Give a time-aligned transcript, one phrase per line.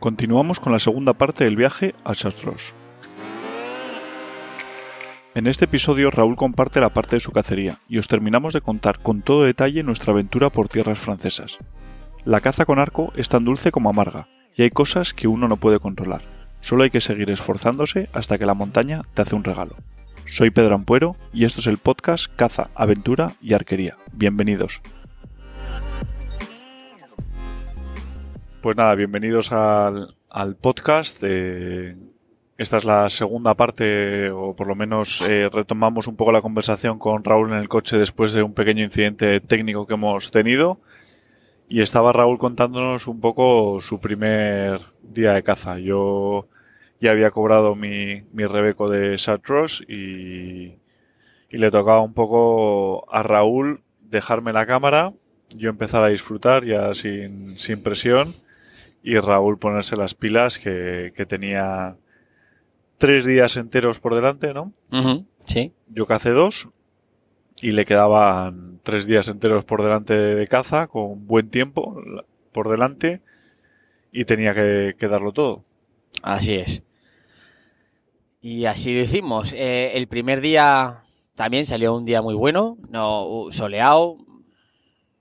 [0.00, 2.74] Continuamos con la segunda parte del viaje a Chartreuse.
[5.34, 8.98] En este episodio Raúl comparte la parte de su cacería y os terminamos de contar
[8.98, 11.58] con todo detalle nuestra aventura por tierras francesas.
[12.24, 15.56] La caza con arco es tan dulce como amarga y hay cosas que uno no
[15.56, 16.22] puede controlar.
[16.60, 19.76] Solo hay que seguir esforzándose hasta que la montaña te hace un regalo.
[20.26, 23.96] Soy Pedro Ampuero y esto es el podcast Caza, Aventura y Arquería.
[24.12, 24.82] Bienvenidos.
[28.60, 31.18] Pues nada, bienvenidos al, al podcast.
[31.22, 31.96] eh,
[32.58, 36.98] esta es la segunda parte, o por lo menos eh, retomamos un poco la conversación
[36.98, 40.80] con Raúl en el coche después de un pequeño incidente técnico que hemos tenido.
[41.68, 45.78] Y estaba Raúl contándonos un poco su primer día de caza.
[45.78, 46.48] Yo
[47.00, 50.78] ya había cobrado mi, mi rebeco de Chartreuse y,
[51.50, 55.12] y le tocaba un poco a Raúl dejarme la cámara,
[55.54, 58.34] yo empezar a disfrutar ya sin, sin presión
[59.02, 61.96] y Raúl ponerse las pilas que, que tenía
[62.98, 64.72] tres días enteros por delante, ¿no?
[65.46, 65.72] Sí.
[65.88, 66.68] Yo cacé dos
[67.60, 72.02] y le quedaban tres días enteros por delante de caza con buen tiempo
[72.52, 73.22] por delante
[74.12, 75.64] y tenía que, que darlo todo.
[76.22, 76.82] Así es.
[78.40, 79.52] Y así lo hicimos.
[79.52, 81.04] Eh, el primer día
[81.34, 84.16] también salió un día muy bueno, no uh, soleado,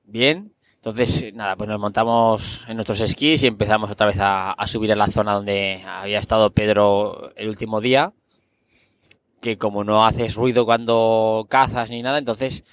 [0.05, 0.54] bien.
[0.89, 4.91] Entonces, nada, pues nos montamos en nuestros esquís y empezamos otra vez a, a subir
[4.91, 8.13] a la zona donde había estado Pedro el último día.
[9.41, 12.65] Que como no haces ruido cuando cazas ni nada, entonces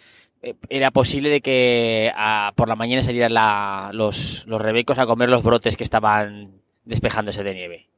[0.42, 5.06] eh, era posible de que ah, por la mañana salieran la- los, los rebecos a
[5.06, 7.88] comer los brotes que estaban despejándose de nieve.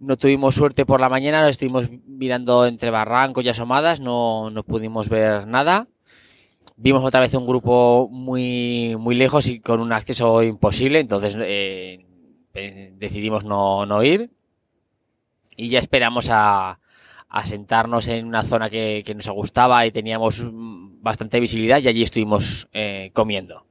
[0.00, 4.64] No tuvimos suerte por la mañana, lo estuvimos mirando entre barrancos y asomadas, no, no
[4.64, 5.86] pudimos ver nada.
[6.76, 12.06] Vimos otra vez un grupo muy, muy lejos y con un acceso imposible, entonces eh,
[12.54, 14.30] eh, decidimos no, no ir.
[15.56, 16.78] Y ya esperamos a,
[17.44, 20.44] sentarnos en una zona que, nos gustaba y teníamos
[21.02, 23.66] bastante visibilidad y allí estuvimos eh, comiendo.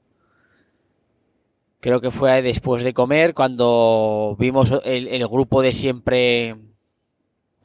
[1.80, 6.57] Creo que fue después de comer cuando vimos el, grupo de siempre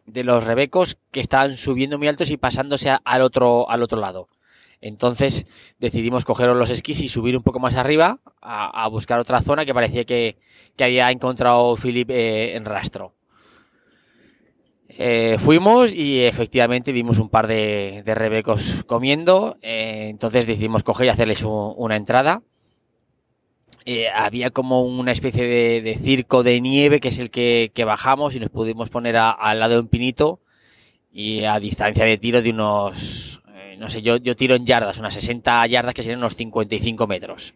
[0.07, 4.29] de los rebecos que estaban subiendo muy altos y pasándose al otro, al otro lado.
[4.83, 5.47] Entonces
[5.79, 9.73] decidimos coger los esquís y subir un poco más arriba a, buscar otra zona que
[9.73, 10.37] parecía que,
[10.77, 13.15] que había encontrado Philip eh, en rastro.
[14.89, 19.57] Eh, fuimos y efectivamente vimos un par de, rebecos comiendo.
[19.63, 22.43] eh, entonces decidimos coger y hacerles un- una entrada.
[24.15, 28.51] Había como una especie de, circo de nieve que es el que, bajamos y nos
[28.51, 30.41] pudimos poner al lado de un pinito
[31.13, 33.42] y a distancia de tiro de unos,
[33.83, 37.53] no sé, yo, yo tiro en yardas, unas 60 yardas que serían unos 55 metros.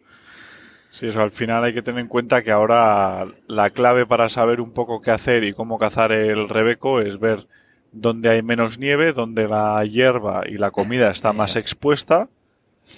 [0.91, 4.59] Sí, eso al final hay que tener en cuenta que ahora la clave para saber
[4.59, 7.47] un poco qué hacer y cómo cazar el rebeco es ver
[7.93, 12.27] dónde hay menos nieve, dónde la hierba y la comida está más expuesta,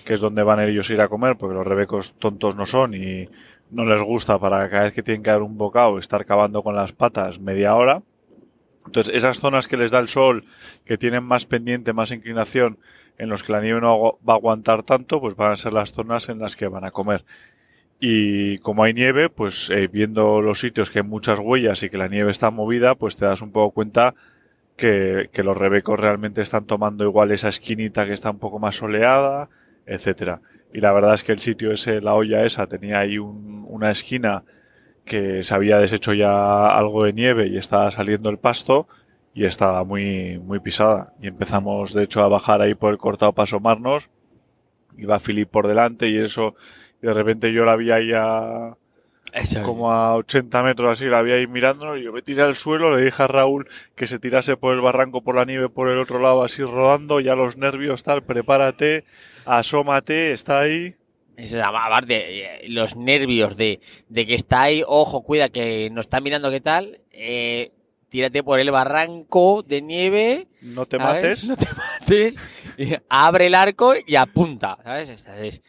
[0.06, 2.96] que es donde van ellos a ir a comer, porque los rebecos tontos no son
[2.96, 3.30] y
[3.70, 6.76] no les gusta para cada vez que tienen que dar un bocado estar cavando con
[6.76, 8.02] las patas media hora.
[8.90, 10.44] Entonces, esas zonas que les da el sol,
[10.86, 12.78] que tienen más pendiente, más inclinación,
[13.20, 15.92] en los que la nieve no va a aguantar tanto, pues van a ser las
[15.92, 17.24] zonas en las que van a comer.
[18.00, 21.98] Y como hay nieve, pues eh, viendo los sitios que hay muchas huellas y que
[21.98, 24.16] la nieve está movida, pues te das un poco cuenta
[24.78, 28.76] que, que los rebecos realmente están tomando igual esa esquinita que está un poco más
[28.78, 29.50] soleada,
[29.86, 30.42] etcétera.
[30.74, 33.92] Y la verdad es que el sitio ese, la olla esa, tenía ahí un- una
[33.92, 34.44] esquina
[35.10, 38.88] que se había deshecho ya algo de nieve y estaba saliendo el pasto
[39.34, 41.14] y estaba muy, muy pisada.
[41.20, 44.10] Y empezamos, de hecho, a bajar ahí por el cortado para asomarnos.
[44.98, 46.56] Iba Philip por delante y eso,
[47.02, 48.78] y de repente yo la vi ahí a,
[49.64, 52.96] como a 80 metros así, la vi ahí mirándonos y yo me tiré al suelo,
[52.96, 56.00] le dije a Raúl que se tirase por el barranco, por la nieve, por el
[56.00, 59.06] otro lado, así rodando, ya los nervios, tal, prepárate,
[59.46, 60.96] asómate, está ahí.
[61.40, 63.80] Es, aparte, eh, los nervios de,
[64.10, 67.72] de que está ahí, ojo, cuida que nos está mirando qué tal, eh,
[68.10, 70.48] tírate por el barranco de nieve.
[70.62, 71.24] No te ¿sabes?
[71.24, 71.44] mates.
[71.48, 72.36] No te mates.
[72.78, 75.10] y abre el arco y apunta, ¿sabes?
[75.10, 75.62] Esta es-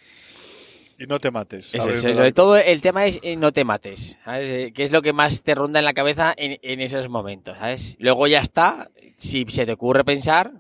[0.98, 1.74] Y no te mates.
[1.74, 4.50] Eso, Abre es, el sobre todo el tema es eh, no te mates, ¿sabes?
[4.50, 7.56] Eh, Que es lo que más te ronda en la cabeza en, en esos momentos,
[7.58, 7.96] ¿sabes?
[8.00, 10.52] Luego ya está, si se te ocurre pensar,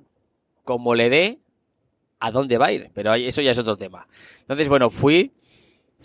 [0.64, 1.38] como le dé,
[2.20, 4.06] a dónde va a ir, pero eso ya es otro tema.
[4.42, 5.32] Entonces, bueno, fui,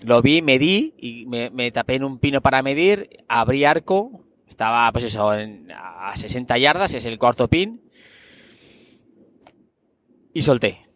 [0.04, 4.92] lo vi, medí y me, me tapé en un pino para medir, abrí arco, estaba
[4.92, 7.82] pues eso, a 60 yardas, es el cuarto pin,
[10.34, 10.88] y solté.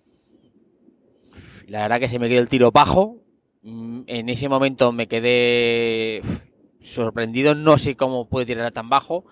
[1.67, 3.23] La verdad que se me quedó el tiro bajo.
[3.61, 6.21] Mm, En ese momento me quedé
[6.79, 9.25] sorprendido, no sé cómo puede tirar tan bajo.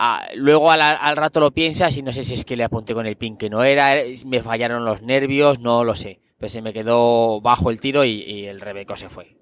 [0.00, 3.06] Ah, luego al, rato lo piensas y no sé si es que le apunté con
[3.06, 3.96] el pin que no era,
[4.26, 6.20] me fallaron los nervios, no lo sé.
[6.38, 9.36] Pero se me quedó bajo el tiro y, el Rebeco se fue.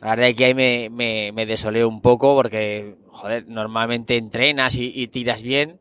[0.00, 5.08] La verdad es que ahí me, me, un poco porque, joder, normalmente entrenas y, y,
[5.08, 5.78] tiras bien,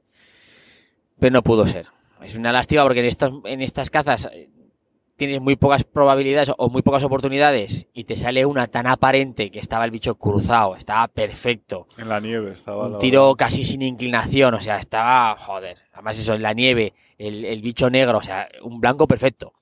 [1.18, 1.88] pero no pudo ser.
[2.22, 4.30] Es una lástima porque en, estos, en estas cazas
[5.28, 9.60] tienes muy pocas probabilidades o muy pocas oportunidades y te sale una tan aparente que
[9.60, 11.86] estaba el bicho cruzado, estaba perfecto.
[12.00, 12.88] En la nieve estaba.
[12.88, 17.46] Un tiro casi sin inclinación, o sea, estaba, joder, además eso, en la nieve, el,
[17.46, 19.54] el bicho negro, o sea, un blanco perfecto.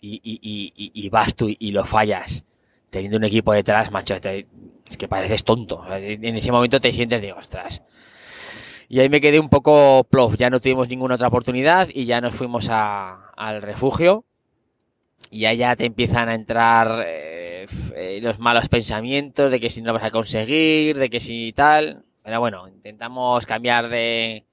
[0.00, 2.44] Y, y, y, y vas tú y lo fallas
[2.90, 4.46] teniendo un equipo detrás, macho, este,
[4.86, 5.82] es que pareces tonto.
[5.96, 7.82] En ese momento te sientes de ostras.
[8.88, 12.20] Y ahí me quedé un poco plof, ya no tuvimos ninguna otra oportunidad y ya
[12.20, 14.26] nos fuimos a, al refugio.
[15.32, 19.94] Y allá te empiezan a entrar eh, los malos pensamientos de que si no lo
[19.94, 22.04] vas a conseguir, de que si tal.
[22.22, 24.44] Pero bueno, intentamos cambiar de,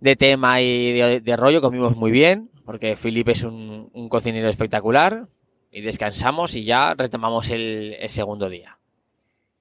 [0.00, 5.28] de tema y de, rollo, comimos muy bien, porque Felipe es un, cocinero espectacular
[5.70, 8.78] y descansamos y ya retomamos el, segundo día.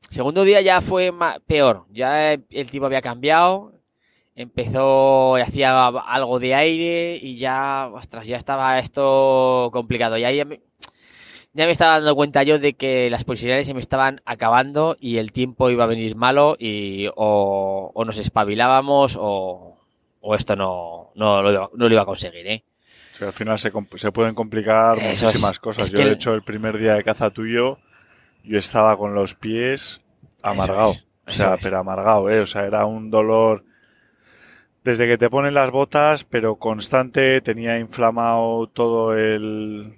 [0.09, 1.13] Segundo día ya fue
[1.45, 3.73] peor, ya el tipo había cambiado,
[4.35, 10.17] empezó, hacía algo de aire y ya, ostras, ya estaba esto complicado.
[10.17, 10.59] Ya, me,
[11.53, 15.17] ya me estaba dando cuenta yo de que las posibilidades se me estaban acabando y
[15.17, 19.77] el tiempo iba a venir malo y o, o nos espabilábamos o,
[20.21, 22.63] o esto no, no, no, lo iba a conseguir, ¿eh?
[23.13, 25.85] O sea, al final se, se pueden complicar Eso muchísimas es- cosas.
[25.85, 27.77] es yo, de hecho, el primer día de caza tuyo,
[28.43, 30.01] yo estaba con los pies
[30.43, 30.91] amargado.
[30.91, 32.41] es, o sea, pero amargado, ¿eh?
[32.41, 33.63] O sea, era un dolor
[34.85, 37.41] desde que te ponen las botas, pero constante.
[37.41, 39.95] Tenía inflamado todo el,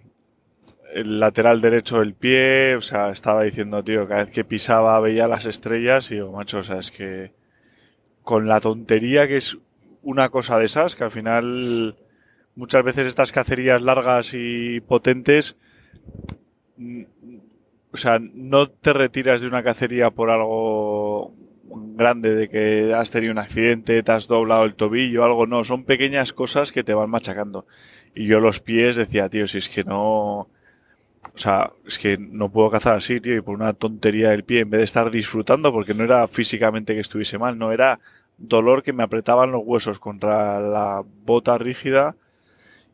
[0.93, 2.77] el lateral derecho del pie.
[2.77, 6.59] O sea, estaba diciendo, tío, cada vez que pisaba veía las estrellas y digo, macho,
[6.59, 7.33] o sea, es que
[8.23, 9.57] con la tontería que es
[10.03, 11.97] una cosa de esas, que al final
[12.55, 15.57] muchas veces estas cacerías largas y potentes,
[16.77, 17.03] mm,
[17.91, 21.33] o sea, no te retiras de una cacería por algo
[21.69, 25.83] grande, de que has tenido un accidente, te has doblado el tobillo, algo, no, son
[25.83, 27.65] pequeñas cosas que te van machacando.
[28.15, 30.47] Y yo los pies decía, tío, si es que no,
[31.33, 34.61] o sea, es que no puedo cazar así, tío, y por una tontería del pie,
[34.61, 37.99] en vez de estar disfrutando, porque no era físicamente que estuviese mal, no era
[38.37, 42.15] dolor que me apretaban los huesos contra la bota rígida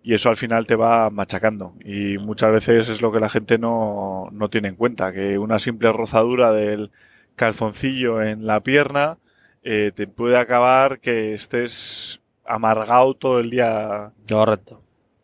[0.04, 1.74] y eso al final te va machacando.
[1.84, 5.60] Y muchas veces es lo que la gente no, no tiene en cuenta, que una
[5.60, 6.92] simple rozadura del
[7.36, 9.18] calzoncillo en la pierna
[9.64, 14.82] eh, te puede acabar que estés amargado todo el día Correcto.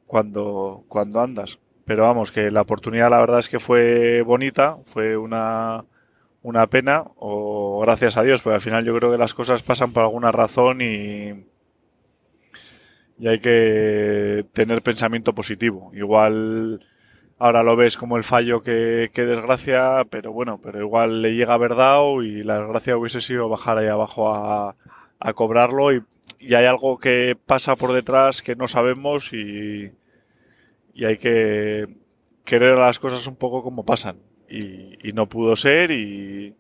[0.08, 1.60] cuando, cuando andas.
[1.84, 5.84] Pero vamos, que la oportunidad la verdad es que fue bonita, fue una,
[6.42, 9.92] una pena, o gracias a Dios, porque al final yo creo que las cosas pasan
[9.92, 11.46] por alguna razón y,
[13.18, 15.92] y hay que tener pensamiento positivo.
[15.94, 16.86] Igual
[17.40, 21.56] ahora lo ves como el fallo que, desgracia, pero bueno, pero igual le llega a
[21.56, 24.76] haber dado y la desgracia hubiese sido bajar ahí abajo a,
[25.36, 26.04] cobrarlo y,
[26.40, 29.92] y hay algo que pasa por detrás que no sabemos y,
[30.94, 31.88] y hay que
[32.46, 34.18] querer las cosas un poco como pasan.
[34.50, 36.56] Y, y no pudo ser y,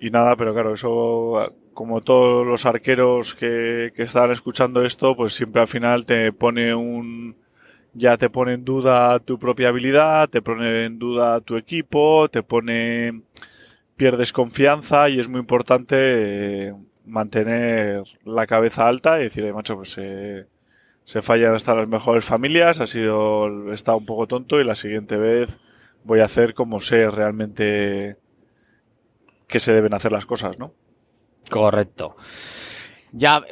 [0.00, 5.34] y nada, pero claro, eso como todos los arqueros que, que están escuchando esto, pues
[5.34, 7.36] siempre al final te pone un...
[7.96, 12.42] ya te pone en duda tu propia habilidad, te pone en duda tu equipo, te
[12.42, 13.22] pone...
[13.96, 15.96] pierdes confianza y es muy importante
[16.68, 16.74] eh,
[17.06, 20.46] mantener la cabeza alta y decir, "Eh, macho, pues eh,
[21.04, 25.16] se fallan hasta las mejores familias, ha sido, estado un poco tonto y la siguiente
[25.16, 25.60] vez
[26.04, 28.18] voy a hacer como sé realmente
[29.48, 30.74] que se deben hacer las cosas, ¿no?
[31.50, 32.16] Correcto.
[33.12, 33.42] Ya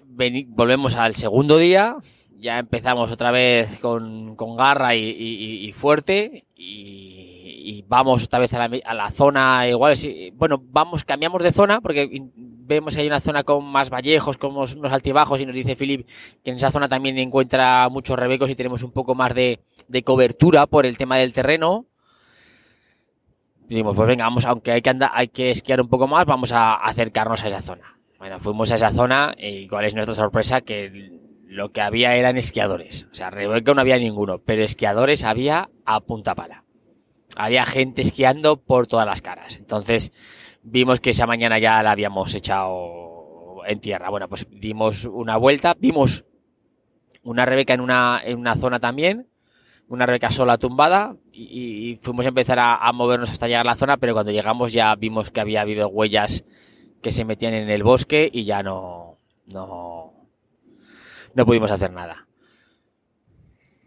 [0.48, 1.96] volvemos al segundo día.
[2.44, 6.44] Ya empezamos otra vez con, con garra y, fuerte.
[6.54, 9.96] Y, vamos otra vez a la, zona igual.
[10.34, 14.50] bueno, vamos, cambiamos de zona porque vemos que hay una zona con más vallejos, con
[14.50, 15.40] unos, altibajos.
[15.40, 16.06] Y nos dice Philip
[16.44, 19.60] que en esa zona también encuentra muchos rebecos y tenemos un poco más de,
[20.04, 21.86] cobertura por el tema del terreno.
[23.68, 26.52] Dijimos, pues venga, vamos, aunque hay que andar, hay que esquiar un poco más, vamos
[26.52, 27.98] a acercarnos a esa zona.
[28.18, 32.36] Bueno, fuimos a esa zona y cuál es nuestra sorpresa que lo que había eran
[32.36, 33.06] esquiadores.
[33.12, 36.64] O sea, Rebeca no había ninguno, pero esquiadores había a punta pala.
[37.36, 39.56] Había gente esquiando por todas las caras.
[39.56, 40.12] Entonces,
[40.62, 44.10] vimos que esa mañana ya la habíamos echado en tierra.
[44.10, 46.24] Bueno, pues dimos una vuelta, vimos
[47.22, 49.28] una Rebeca en una, en una zona también,
[49.88, 53.76] una Rebeca sola tumbada, y, fuimos a empezar a, a movernos hasta llegar a la
[53.76, 56.44] zona, pero cuando llegamos ya vimos que había habido huellas
[57.02, 60.13] que se metían en el bosque y ya no, no,
[61.34, 62.26] no pudimos hacer nada.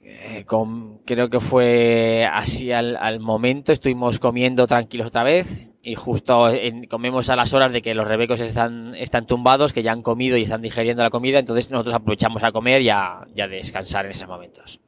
[0.04, 5.96] Eh, con- creo que fue así al, al momento, estuvimos comiendo tranquilos otra vez y
[5.96, 9.92] justo en- comemos a las horas de que los rebecos están, están tumbados, que ya
[9.92, 13.42] han comido y están digiriendo la comida, entonces nosotros aprovechamos a comer y a, y
[13.42, 14.80] a descansar en esos momentos.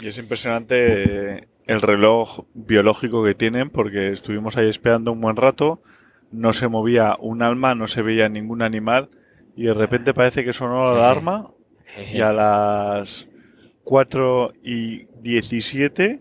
[0.00, 5.36] Y es impresionante eh, el reloj biológico que tienen porque estuvimos ahí esperando un buen
[5.36, 5.82] rato,
[6.30, 9.10] no se movía un alma, no se veía ningún animal
[9.56, 11.50] y de repente parece que sonó la alarma.
[12.12, 13.28] Y a las
[13.84, 16.20] 4 y 17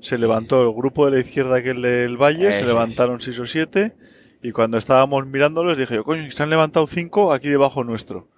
[0.00, 3.94] se levantó el grupo de la izquierda aquel del valle, se levantaron 6 o 7
[4.42, 8.28] y cuando estábamos mirándolos dije yo, coño, se han levantado 5 aquí debajo nuestro.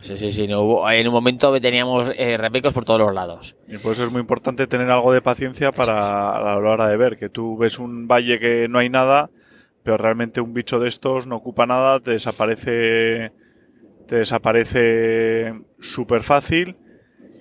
[0.00, 2.36] Sí, sí, sí, no hubo- en un momento teníamos eh,
[2.74, 3.56] por todos los lados.
[3.68, 6.96] Y por eso es muy importante tener algo de paciencia para a la hora de
[6.96, 9.30] ver, que tú ves un valle que no hay nada,
[9.84, 13.32] pero realmente un bicho de estos no ocupa nada, te desaparece
[14.12, 16.76] te desaparece súper fácil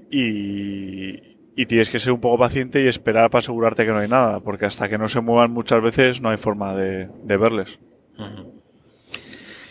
[0.09, 4.39] y, tienes que ser un poco paciente y esperar para asegurarte que no hay nada,
[4.39, 7.77] porque hasta que no se muevan muchas veces no hay forma de, verles.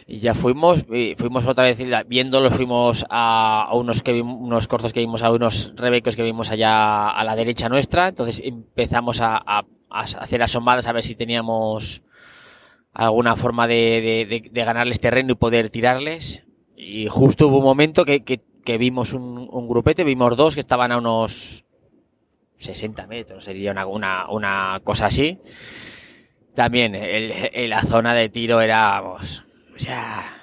[0.06, 0.84] Y ya fuimos,
[1.16, 5.72] fuimos otra vez viéndolos, fuimos a, unos que vim- unos cortos que vimos, a unos
[5.76, 8.08] rebecos que vimos allá a la derecha nuestra.
[8.08, 12.02] Entonces empezamos a, hacer asomadas a ver si teníamos
[12.92, 16.44] alguna forma de ganarles terreno y poder tirarles.
[16.82, 20.60] Y justo hubo un momento que, que- que vimos un, un grupete, vimos dos que
[20.60, 21.64] estaban a unos
[22.56, 25.38] 60 metros, sería una, una, una cosa así.
[26.54, 29.44] También el- el- la zona de tiro era, vamos,
[29.74, 30.42] o sea,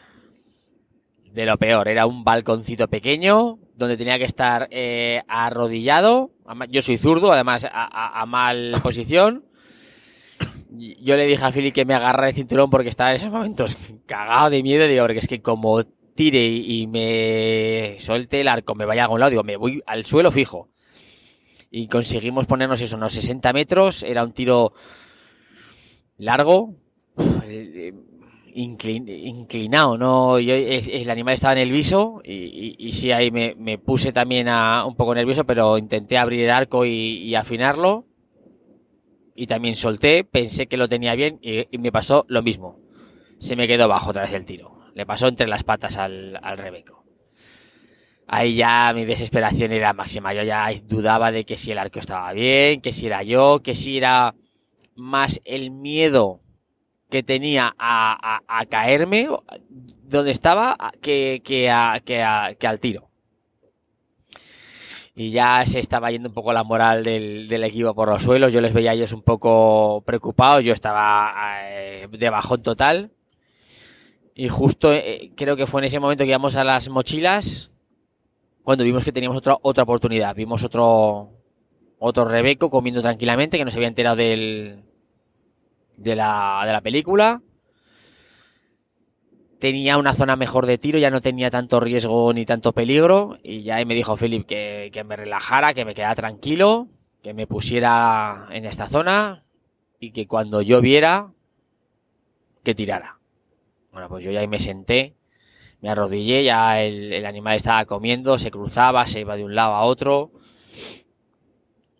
[1.31, 1.87] de lo peor.
[1.87, 6.31] Era un balconcito pequeño donde tenía que estar eh, arrodillado.
[6.69, 9.43] Yo soy zurdo, además a, a- a mal posición.
[10.69, 13.75] Yo le dije a Philly que me agarrara el cinturón porque estaba en esos momentos
[14.05, 14.87] cagado de miedo.
[14.87, 15.83] Digo, porque es que como
[16.17, 20.05] tire y, me suelte el arco, me vaya a algún lado, digo, me voy al
[20.05, 20.67] suelo fijo.
[21.71, 24.03] Y conseguimos ponernos eso, unos 60 metros.
[24.03, 24.73] Era un tiro
[26.17, 26.75] largo,
[27.43, 27.93] eh,
[28.55, 30.37] inclin- inclinado, ¿no?
[30.37, 35.13] El animal estaba en el viso y, sí, ahí me, puse también a, un poco
[35.13, 38.05] nervioso, pero intenté abrir el arco y, afinarlo.
[39.35, 42.79] Y también solté, pensé que lo tenía bien y, y me pasó lo mismo.
[43.37, 44.76] Se me quedó bajo vez el tiro.
[44.97, 47.03] Le pasó entre las patas al, al Rebeco.
[48.25, 50.33] Ahí ya mi desesperación era máxima.
[50.33, 53.75] Yo ya dudaba de que si el arco estaba bien, que si era yo, que
[53.75, 54.33] si era
[54.95, 56.41] más el miedo
[57.11, 59.29] que tenía a, a- a caerme
[60.01, 62.25] donde estaba que, que, a- que
[62.59, 63.11] que al tiro.
[65.13, 68.51] Y ya se estaba yendo un poco la moral del, del equipo por los suelos.
[68.51, 70.65] Yo les veía a ellos un poco preocupados.
[70.65, 71.33] Yo estaba
[71.69, 73.11] eh, de bajón total.
[74.39, 77.71] Y justo eh, creo que fue en ese momento que íbamos a las mochilas
[78.61, 80.35] cuando vimos que teníamos otra, otra oportunidad.
[80.35, 81.31] Vimos otro,
[81.97, 84.83] otro Rebeco comiendo tranquilamente, que no se había enterado del,
[85.97, 87.41] de, la, de la película.
[89.57, 93.39] Tenía una zona mejor de tiro, ya no tenía tanto riesgo ni tanto peligro.
[93.41, 96.89] Y ya ahí me dijo Philip que, que me relajara, que me quedara tranquilo,
[97.23, 99.45] que me pusiera en esta zona
[99.99, 101.33] y que cuando yo viera,
[102.63, 103.16] que tirara.
[103.97, 105.15] Bueno, pues yo ya ahí me senté,
[105.81, 109.81] me arrodillé, ya el, animal estaba comiendo, se cruzaba, se iba de un lado a
[109.85, 110.31] otro.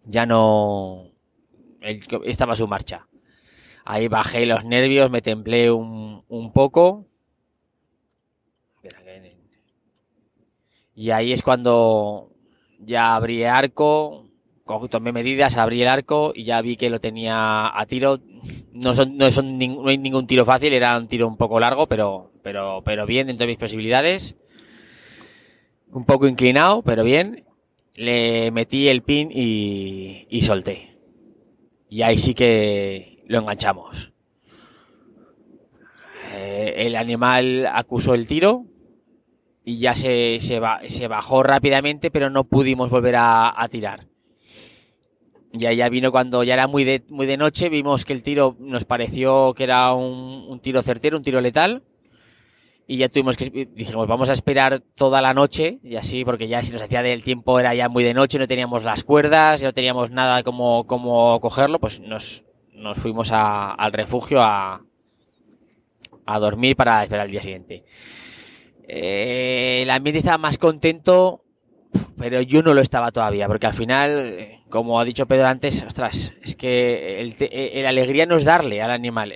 [0.06, 1.08] Ya no...
[2.24, 3.08] estaba su marcha.
[3.84, 7.08] Ahí bajé los nervios, me templé un, un poco.
[10.94, 12.32] Y ahí es cuando
[12.77, 14.26] ya abrí arco, co-
[14.90, 18.20] tomé medidas, abrí el arco y ya vi que lo tenía a tiro.
[18.74, 21.88] No son, no son no hay ningún tiro fácil, era un tiro un poco largo,
[21.88, 24.36] pero, pero, pero bien dentro de mis posibilidades.
[25.92, 27.46] Un poco inclinado, pero bien.
[27.96, 30.98] Le metí el pin y, y solté.
[31.90, 34.14] Y ahí sí que lo enganchamos.
[36.36, 38.66] Eh, el animal acusó el tiro
[39.64, 44.08] y ya se, se, se bajó rápidamente, pero no pudimos volver a, a tirar.
[45.54, 48.22] Y ahí ya vino cuando ya era muy de, muy de noche, vimos que el
[48.24, 51.84] tiro nos pareció que era un, un tiro certero, un tiro letal.
[52.89, 56.63] Y ya tuvimos que, dijimos, vamos a esperar toda la noche, y así, porque ya
[56.63, 59.74] si nos hacía del tiempo era ya muy de noche, no teníamos las cuerdas, no
[59.74, 64.82] teníamos nada como, como cogerlo, pues nos, nos fuimos a- al refugio a,
[66.25, 67.84] a dormir para esperar el día siguiente.
[68.88, 71.44] Eh, el ambiente estaba más contento
[72.17, 75.84] pero yo no lo estaba todavía, porque al final, eh, como ha dicho Pedro antes,
[75.84, 79.34] ostras, es que el, eh, la alegría no es darle al animal,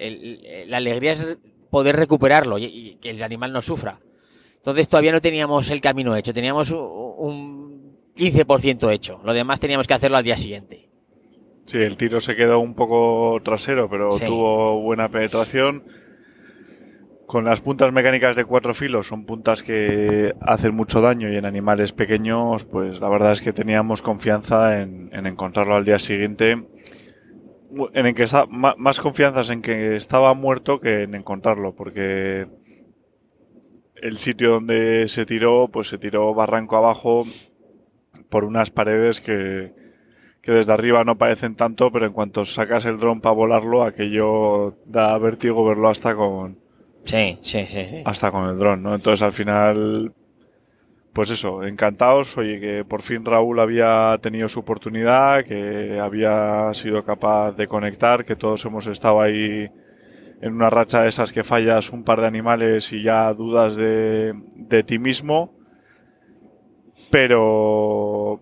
[0.67, 1.38] la alegría es
[1.70, 4.00] poder recuperarlo y, y que el animal no sufra.
[4.58, 9.93] Entonces todavía no teníamos el camino hecho, teníamos un 15% hecho, lo demás teníamos que
[9.93, 10.88] hacerlo al día siguiente.
[11.65, 14.25] Sí, el tiro se quedó un poco trasero, pero Sí.
[14.25, 15.84] tuvo buena penetración.
[17.32, 21.46] Con las puntas mecánicas de cuatro filos, son puntas que hacen mucho daño y en
[21.46, 26.68] animales pequeños, pues la verdad es que teníamos confianza en, en encontrarlo al día siguiente.
[27.94, 32.50] En el que está, más confianzas en que estaba muerto que en encontrarlo, porque
[33.96, 37.24] el sitio donde se tiró, pues se tiró barranco abajo
[38.28, 39.74] por unas paredes que,
[40.42, 44.76] que desde arriba no parecen tanto, pero en cuanto sacas el dron para volarlo, aquello
[44.86, 46.60] da vértigo verlo hasta con,
[47.03, 47.86] Sí, sí, sí.
[47.89, 48.03] sí.
[48.05, 48.96] hasta con el dron, ¿no?
[48.96, 50.13] Entonces al final,
[51.13, 57.03] pues eso, encantados, oye, que por fin Raúl había tenido su oportunidad, que había sido
[57.03, 59.70] capaz de conectar, que todos hemos estado ahí
[60.41, 64.34] en una racha de esas que fallas un par de animales y ya dudas de,
[64.55, 65.53] de ti mismo.
[67.12, 68.41] Pero,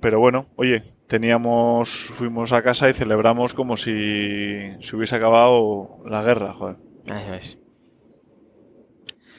[0.00, 6.22] pero bueno, oye, teníamos, fuimos a casa y celebramos como si se hubiese acabado la
[6.22, 6.76] guerra, joder.
[7.06, 7.61] Eso es.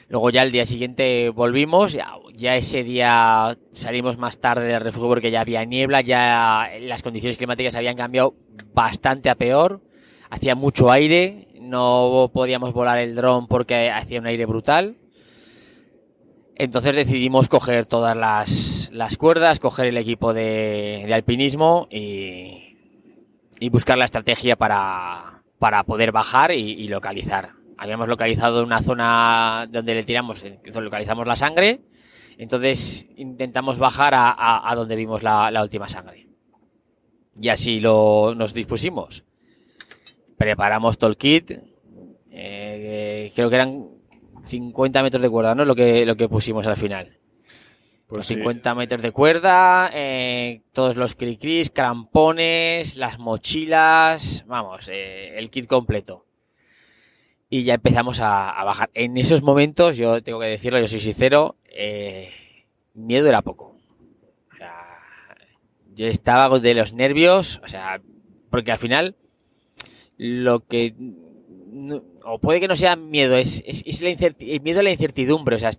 [0.08, 1.96] Luego ya el día siguiente volvimos,
[2.36, 7.36] ya, ese día salimos más tarde del refugio porque ya había niebla, ya las condiciones
[7.36, 8.34] climáticas habían cambiado
[8.74, 9.80] bastante a peor,
[10.30, 14.96] hacía mucho aire, no podíamos volar el dron porque hacía un aire brutal.
[16.56, 22.76] Entonces decidimos coger todas las, las cuerdas, coger el equipo de, alpinismo y,
[23.58, 27.63] y buscar la estrategia para, para poder bajar y localizar.
[27.78, 31.80] Habíamos localizado una zona donde le tiramos, localizamos la sangre,
[32.38, 36.28] entonces intentamos bajar a, a- a donde vimos la, la última sangre.
[37.40, 39.24] Y así lo, nos dispusimos.
[40.36, 41.52] Preparamos todo el kit,
[42.30, 43.88] eh, creo que eran
[44.44, 45.64] 50 metros de cuerda, ¿no?
[45.64, 47.18] Lo que, lo que pusimos al final.
[48.06, 48.34] Pues Los sí.
[48.34, 55.66] 50 metros de cuerda, eh, todos los cricris, crampones, las mochilas, vamos, eh, el kit
[55.66, 56.26] completo.
[57.54, 58.90] Y ya empezamos a, bajar.
[58.94, 62.28] En esos momentos, yo tengo que decirlo, yo soy sincero, eh,
[62.94, 63.76] miedo era poco.
[65.94, 68.00] Yo estaba de los nervios, o sea,
[68.50, 69.14] porque al final
[70.16, 70.96] lo que
[72.24, 75.70] o puede que no sea miedo, es, es, el miedo a la incertidumbre, o sea,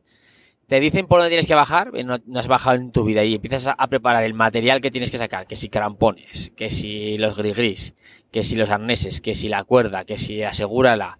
[0.67, 3.25] te dicen por dónde tienes que bajar, eh, no, no has bajado en tu vida
[3.25, 7.17] y empiezas a, preparar el material que tienes que sacar, que si crampones, que si
[7.17, 7.95] los gris
[8.31, 11.19] que si los arneses, que si la cuerda, que si asegúrala.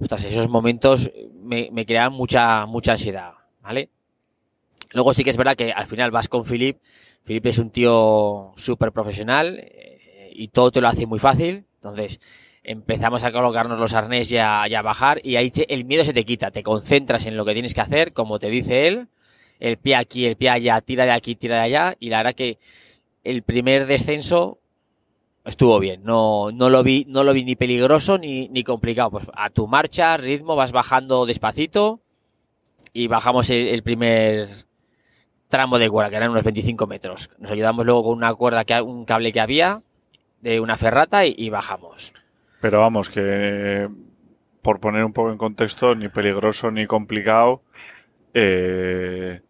[0.00, 3.90] Ostras, esos momentos me, me creaban mucha, mucha ansiedad, ¿vale?
[4.90, 6.78] Luego sí que es verdad que al final vas con Philip.
[7.24, 11.66] Philip es un tío súper profesional eh, y todo te lo hace muy fácil.
[11.74, 12.20] Entonces
[12.62, 16.12] empezamos a colocarnos los arnés y a, y a bajar y ahí el miedo se
[16.12, 16.50] te quita.
[16.50, 19.08] Te concentras en lo que tienes que hacer, como te dice él.
[19.60, 21.96] El pie aquí, el pie allá, tira de aquí, tira de allá.
[21.98, 22.58] Y la verdad que
[23.24, 24.58] el primer descenso
[25.48, 26.02] estuvo bien.
[26.04, 29.10] No, no lo vi, no lo vi ni peligroso ni, ni complicado.
[29.10, 32.00] Pues a tu marcha, ritmo, vas bajando despacito
[32.92, 34.48] y bajamos el, el primer
[35.48, 37.30] tramo de cuerda, que eran unos 25 metros.
[37.38, 39.82] Nos ayudamos luego con una cuerda, que, un cable que había
[40.40, 42.12] de una ferrata y, y bajamos.
[42.60, 43.88] Pero vamos, que
[44.62, 47.62] por poner un poco en contexto, ni peligroso ni complicado,
[48.34, 49.40] eh,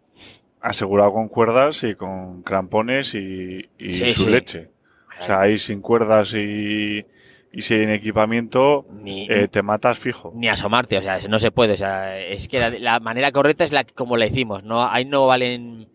[0.60, 4.30] asegurado con cuerdas y con crampones y, y Sí, su sí.
[4.30, 4.70] leche.
[5.20, 7.04] O sea, ahí sin cuerdas y,
[7.52, 10.32] y sin equipamiento, Ni, eh, te matas fijo.
[10.34, 13.32] ni asomarte, o sea, eso no se puede, o sea, es que la, la manera
[13.32, 15.88] correcta es la que- como la hicimos, no, ahí no valen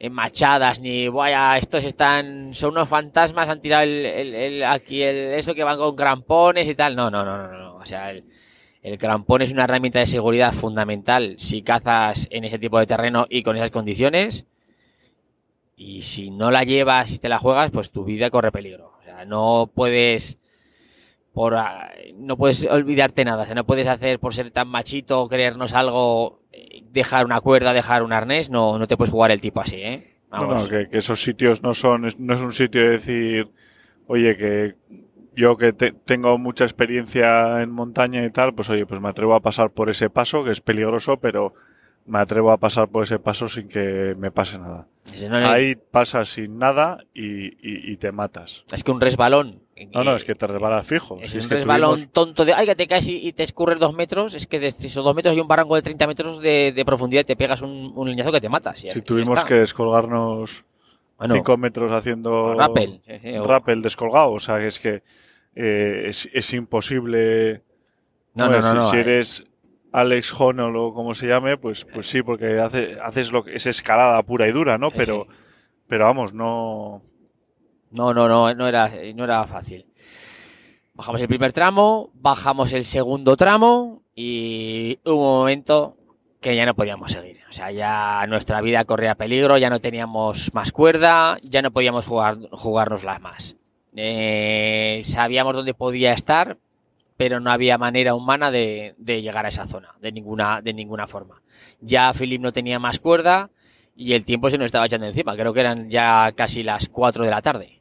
[0.00, 5.02] en machadas ni vaya, estos están, son unos fantasmas, han tirado el, el- el- aquí
[5.02, 8.10] el, eso que van con crampones y tal, no, no, no, no, no, o sea,
[8.10, 8.24] el,
[8.82, 13.26] el crampón es una herramienta de seguridad fundamental si cazas en ese tipo de terreno
[13.30, 14.46] y con esas condiciones.
[15.76, 18.92] Y si no la llevas y te la juegas, pues tu vida corre peligro.
[19.00, 20.38] O sea, no puedes
[21.32, 25.28] por ah, no puedes olvidarte nada, o sea, no puedes hacer por ser tan machito,
[25.28, 29.40] creernos algo, eh, dejar una cuerda, dejar un arnés, no, no te puedes jugar el
[29.40, 30.04] tipo así, ¿eh?
[30.30, 33.50] No, no, que, que esos sitios no son, no es un sitio de decir,
[34.06, 34.76] oye, que
[35.34, 39.34] yo que te- tengo mucha experiencia en montaña y tal, pues oye, pues me atrevo
[39.34, 41.54] a pasar por ese paso, que es peligroso, pero
[42.06, 44.86] me atrevo a pasar por ese paso sin que me pase nada.
[45.28, 48.64] No- Ahí pasas sin nada y, y- y te matas.
[48.72, 49.62] Es que un resbalón.
[49.92, 51.18] No, no, eh, es que te resbalas fijo.
[51.20, 53.78] Es Si un resbalón tuvimos- tonto de, ay, que te caes y, y te escurres
[53.78, 56.72] dos metros, es que de esos dos metros y un barranco de 30 metros de,
[56.74, 58.78] de profundidad y te pegas un, un leñazo que te matas.
[58.78, 60.64] si tuvimos que descolgarnos
[61.18, 64.32] Bueno, 5 metros haciendo rappel, sí, sí, o- rappel descolgado.
[64.32, 65.02] O sea, que es que
[65.56, 67.62] eh, es, es imposible.
[68.34, 69.00] No, no, no, si, no, si eh.
[69.00, 69.44] eres
[69.94, 73.66] Alex Honnold o como se llame, pues, pues sí, porque hace- haces lo que es
[73.66, 74.88] escalada pura y dura, ¿no?
[74.90, 75.36] Pero, sí.
[75.86, 77.00] pero vamos, no.
[77.92, 79.86] No, no, no, no era, no era fácil.
[80.94, 85.96] Bajamos el primer tramo, bajamos el segundo tramo y hubo un momento
[86.40, 87.40] que ya no podíamos seguir.
[87.48, 92.06] O sea, ya nuestra vida corría peligro, ya no teníamos más cuerda, ya no podíamos
[92.06, 93.56] jugar, jugárnoslas más.
[93.96, 96.58] Eh, sabíamos dónde podía estar,
[97.16, 101.06] pero no había manera humana de, de llegar a esa zona, de ninguna, de ninguna
[101.06, 101.40] forma.
[101.80, 103.50] Ya Philip no tenía más cuerda
[103.96, 105.36] y el tiempo se nos estaba echando encima.
[105.36, 107.80] Creo que eran ya casi las 4 de la tarde.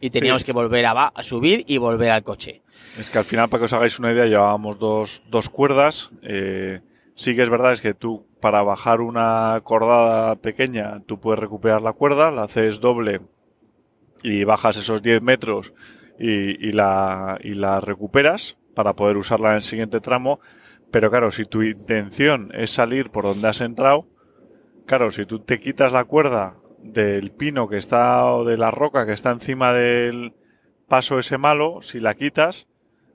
[0.00, 0.46] Y teníamos Sí.
[0.46, 2.62] que volver a, a subir y volver al coche.
[2.98, 6.10] Es que al final, para que os hagáis una idea, llevábamos dos, dos cuerdas.
[6.22, 6.80] Eh,
[7.14, 11.82] sí que es verdad, es que tú, para bajar una cordada pequeña, tú puedes recuperar
[11.82, 13.20] la cuerda, la haces doble
[14.24, 15.72] y bajas esos 10 metros
[16.18, 20.40] y, y la, y la recuperas para poder usarla en el siguiente tramo.
[20.90, 24.06] Pero claro, si tu intención es salir por donde has entrado,
[24.86, 29.06] claro, si tú te quitas la cuerda del pino que está o de la roca
[29.06, 30.34] que está encima del
[30.88, 32.66] paso ese malo, si la quitas,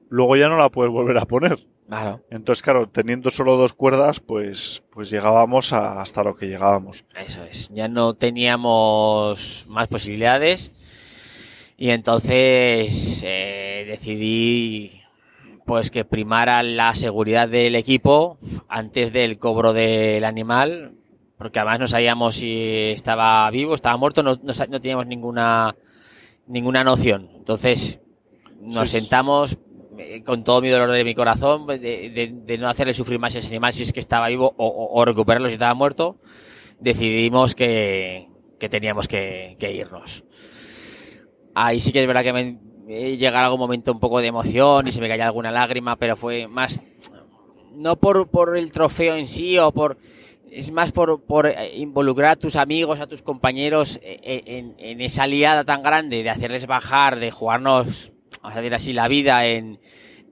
[0.10, 1.68] luego ya no la puedes volver a poner.
[1.88, 2.22] Claro.
[2.32, 7.06] Entonces, claro, teniendo solo dos cuerdas, pues, pues llegábamos a- hasta lo que llegábamos.
[7.16, 7.70] Eso es.
[7.74, 10.74] Ya no teníamos más posibilidades.
[11.78, 15.02] Y entonces eh, decidí
[15.66, 18.38] pues que primara la seguridad del equipo
[18.68, 20.94] antes del cobro del animal.
[21.38, 25.76] Porque además no sabíamos si estaba vivo, estaba muerto, no, no teníamos ninguna,
[26.48, 27.30] ninguna noción.
[27.36, 28.00] Entonces
[28.60, 29.58] nos Sí, sentamos
[30.00, 33.36] eh, con todo mi dolor de mi corazón de, de- de no hacerle sufrir más
[33.36, 36.18] a ese animal si es que estaba vivo o, o- o recuperarlo si estaba muerto.
[36.80, 38.28] Decidimos que,
[38.60, 40.24] que teníamos que, que irnos.
[41.60, 44.92] Ahí sí que es verdad que me llegara algún momento un poco de emoción y
[44.92, 46.84] se me caía alguna lágrima, pero fue más
[47.74, 49.98] no por, por el trofeo en sí o por
[50.52, 54.76] es más por, por eh, involucrar a tus amigos, a tus compañeros eh, eh, en,
[54.78, 59.08] en esa liada tan grande de hacerles bajar, de jugarnos, vamos a decir así, la
[59.08, 59.80] vida en,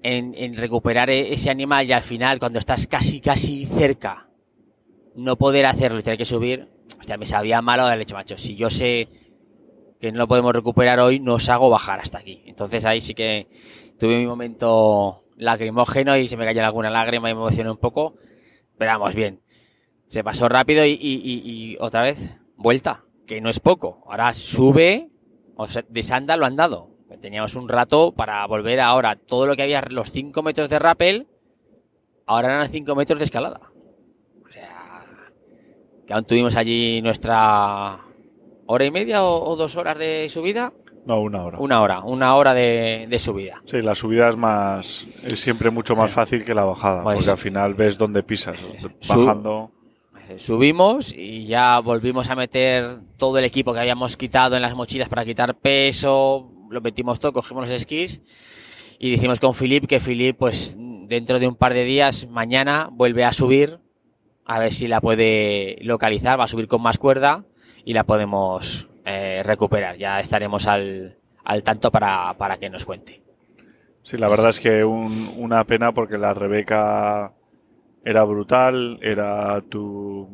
[0.03, 4.29] en, en recuperar e- ese animal y al final, cuando estás casi, casi cerca,
[5.15, 8.37] no poder hacerlo y tener que subir, hostia, me sabía malo del hecho, macho.
[8.37, 9.24] Si yo sé
[9.99, 12.43] que no lo podemos recuperar hoy, no os hago bajar hasta aquí.
[12.45, 13.47] Entonces ahí sí que
[13.99, 18.15] tuve mi momento lacrimógeno y se me cayó alguna lágrima y me emocioné un poco.
[18.77, 19.41] Pero vamos, bien.
[20.07, 21.41] Se pasó rápido y, y- y-
[21.73, 24.03] y otra vez, vuelta, que no es poco.
[24.07, 25.09] Ahora sube,
[25.55, 26.91] o sea, de sanda lo han dado.
[27.21, 29.15] Teníamos un rato para volver ahora.
[29.15, 31.27] Todo lo que había, los 5 metros de rappel,
[32.25, 33.61] ahora eran 5 metros de escalada.
[34.43, 35.05] O sea,
[36.05, 38.04] que aún tuvimos allí nuestra
[38.67, 40.73] hora y media o, o dos horas de subida.
[41.05, 41.59] No, una hora.
[41.59, 43.61] Una hora, una hora de, de subida.
[43.65, 47.31] Sí, la subida es más, es siempre mucho más fácil que la bajada, Pues- porque
[47.31, 48.59] al final ves dónde pisas.
[49.07, 49.71] Bajando.
[50.37, 55.07] Subimos y ya volvimos a meter todo el equipo que habíamos quitado en las mochilas
[55.07, 58.21] para quitar peso, lo metimos todo, cogimos los esquís
[58.97, 63.23] y decimos con Filip que Filip pues dentro de un par de días, mañana, vuelve
[63.23, 63.79] a subir
[64.45, 67.45] a ver si la puede localizar, va a subir con más cuerda
[67.85, 69.97] y la podemos eh, recuperar.
[69.97, 73.21] Ya estaremos al, al tanto para, para que nos cuente.
[74.03, 77.33] Sí, la verdad es que un- una pena porque la Rebeca
[78.03, 80.27] era brutal, era tu...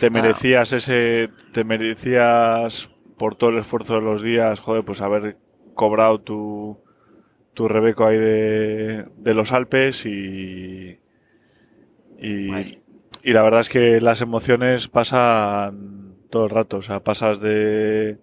[0.00, 1.30] Te merecías ese...
[1.52, 5.38] Te merecías por todo el esfuerzo de los días, joder, pues haber
[5.74, 6.78] cobrado tu,
[7.54, 10.98] tu Rebeco ahí de, de los Alpes y...
[12.18, 12.78] Y.
[13.26, 18.18] y la verdad es que las emociones pasan todo el rato, o sea, pasas de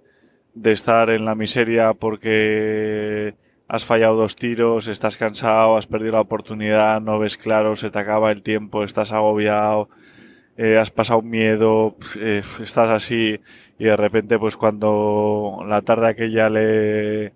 [0.53, 3.35] de estar en la miseria porque
[3.67, 7.99] has fallado dos tiros, estás cansado, has perdido la oportunidad, no ves claro, se te
[7.99, 9.89] acaba el tiempo, estás agobiado,
[10.57, 13.39] eh, has pasado miedo, eh, estás así
[13.79, 17.33] y de repente pues cuando la tarde aquella le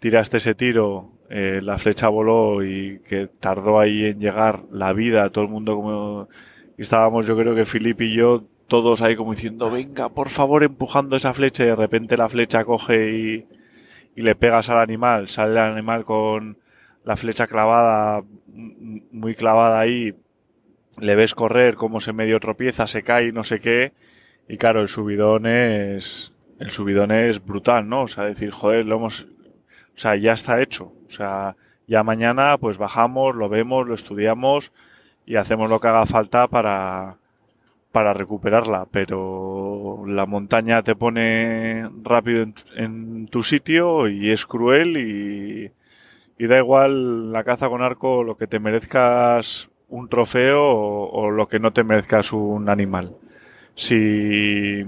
[0.00, 5.30] tiraste ese tiro, eh, la flecha voló y que tardó ahí en llegar la vida,
[5.30, 6.28] todo el mundo como
[6.82, 11.16] estábamos yo creo que Filip y yo todos ahí como diciendo venga por favor empujando
[11.16, 13.46] esa flecha y de repente la flecha coge y,
[14.16, 16.58] y le pegas al animal, sale el animal con
[17.04, 18.24] la flecha clavada,
[19.12, 20.16] muy clavada ahí,
[20.98, 23.92] le ves correr como se medio tropieza, se cae y no sé qué,
[24.48, 28.02] y claro, el subidón es, el subidón es brutal, ¿no?
[28.02, 29.28] O sea, decir, joder, lo hemos,
[29.94, 34.72] o sea, ya está hecho, o sea, ya mañana pues bajamos, lo vemos, lo estudiamos
[35.26, 37.18] y hacemos lo que haga falta para,
[37.92, 44.96] para recuperarla, pero la montaña te pone rápido en, en tu sitio y es cruel
[44.96, 45.72] y,
[46.46, 51.48] da igual la caza con arco lo que te merezcas un trofeo o, o lo
[51.48, 53.16] que no te merezcas un animal.
[53.74, 54.84] Si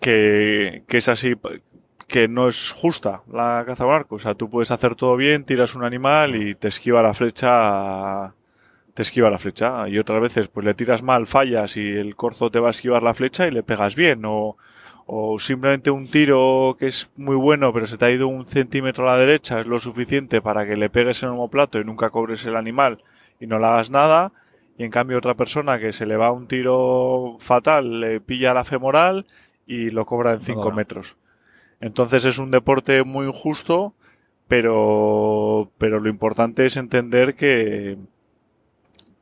[0.00, 1.34] que, que es así,
[2.06, 4.16] que no es justa la caza con arco.
[4.16, 8.34] O sea, tú puedes hacer todo bien, tiras un animal y te esquiva la flecha,
[8.98, 9.88] te esquiva la flecha.
[9.88, 13.04] Y otras veces, pues le tiras mal, fallas y el corzo te va a esquivar
[13.04, 14.24] la flecha y le pegas bien.
[14.24, 14.56] O,
[15.06, 19.08] o simplemente un tiro que es muy bueno, pero se te ha ido un centímetro
[19.08, 22.10] a la derecha, es lo suficiente para que le pegues en el homoplato y nunca
[22.10, 23.04] cobres el animal
[23.38, 24.32] y no le hagas nada.
[24.76, 28.64] Y en cambio otra persona que se le va un tiro fatal, le pilla la
[28.64, 29.26] femoral
[29.64, 31.16] y lo cobra en 5 metros.
[31.80, 33.94] Entonces es un deporte muy injusto,
[34.48, 37.96] pero, pero lo importante es entender que,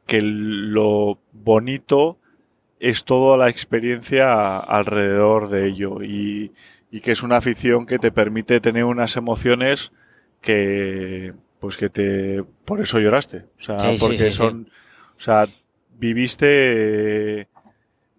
[0.06, 2.18] que lo bonito
[2.78, 6.52] es toda la experiencia alrededor de ello y,
[6.90, 9.92] y que es una afición que te permite tener unas emociones
[10.40, 13.44] que, pues que te, por eso lloraste.
[13.58, 14.30] O sea, Sí, porque sí, sí.
[14.30, 14.70] son,
[15.16, 15.46] o sea,
[15.98, 17.48] viviste eh,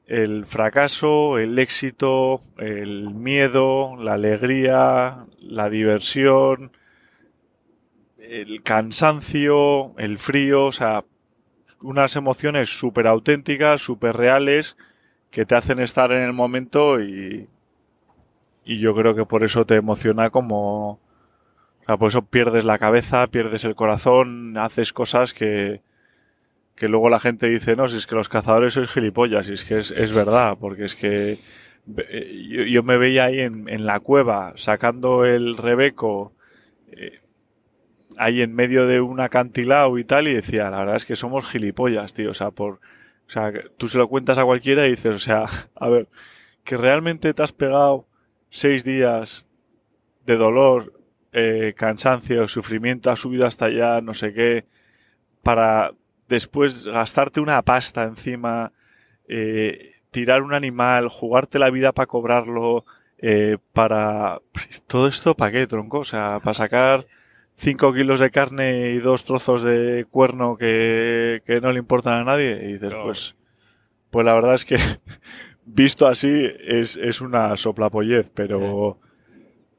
[0.08, 6.71] el fracaso, el éxito, el miedo, la alegría, la diversión,
[8.17, 11.06] el cansancio, el frío, o sea,
[11.82, 14.78] unas emociones súper auténticas, súper reales,
[15.32, 17.48] que te hacen estar en el momento y,
[18.66, 21.00] y yo creo que por eso te emociona como, o
[21.86, 25.82] sea, por eso pierdes la cabeza, pierdes el corazón, haces cosas que,
[26.76, 29.63] que luego la gente dice, no, si es que los cazadores sois gilipollas, y es
[29.63, 31.40] que es, es verdad, porque es que
[31.98, 36.34] eh, yo, yo me veía ahí en, en la cueva sacando el rebeco
[36.92, 37.20] eh,
[38.17, 41.47] ahí en medio de un acantilado y tal, y decía, la verdad es que somos
[41.47, 45.15] gilipollas, tío, o sea, por, o sea, tú se lo cuentas a cualquiera y dices,
[45.15, 46.08] o sea, a ver,
[46.63, 48.08] que realmente te has pegado
[48.49, 49.45] seis días
[50.25, 50.93] de dolor,
[51.32, 54.65] eh, cansancio, sufrimiento, has subido hasta allá, no sé qué,
[55.43, 55.93] para
[56.27, 58.73] después gastarte una pasta encima,
[59.27, 62.86] eh, tirar un animal, jugarte la vida para cobrarlo,
[63.17, 64.41] eh, para...
[64.88, 65.99] Todo esto, ¿para qué, tronco?
[65.99, 67.08] O sea, para sacar
[67.58, 72.24] 5 kilos de carne y dos trozos de cuerno que, que no le importan a
[72.24, 72.70] nadie.
[72.70, 73.36] Y dices, pues,
[74.12, 74.78] pues la verdad es que
[75.65, 79.00] visto así es, es una soplapollez, pero,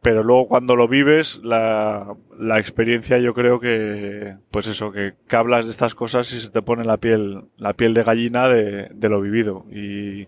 [0.02, 5.36] pero luego cuando lo vives, la, la experiencia yo creo que, pues eso, que, que
[5.36, 8.88] hablas de estas cosas y se te pone la piel, la piel de gallina de,
[8.92, 9.66] de lo vivido.
[9.70, 10.22] Y,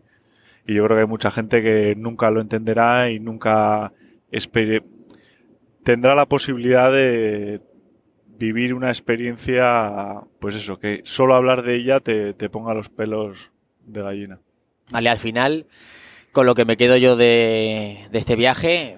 [0.66, 3.92] y yo creo que hay mucha gente que nunca lo entenderá y nunca
[5.84, 7.60] tendrá la posibilidad de
[8.40, 13.50] vivir una experiencia, pues eso, que solo hablar de ella te, ponga los pelos
[13.84, 14.40] de gallina.
[14.90, 15.66] Vale, al final,
[16.32, 18.96] con lo que me quedo yo de, este viaje,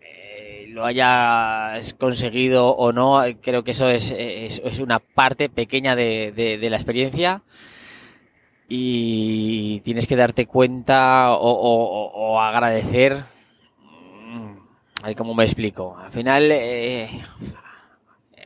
[0.00, 4.12] eh, lo hayas conseguido o no, creo que eso es,
[4.78, 7.42] una parte pequeña de, la experiencia
[8.68, 13.33] y tienes que darte cuenta o agradecer.
[15.08, 15.96] Ver cómo me explico.
[15.96, 17.08] Al final, eh,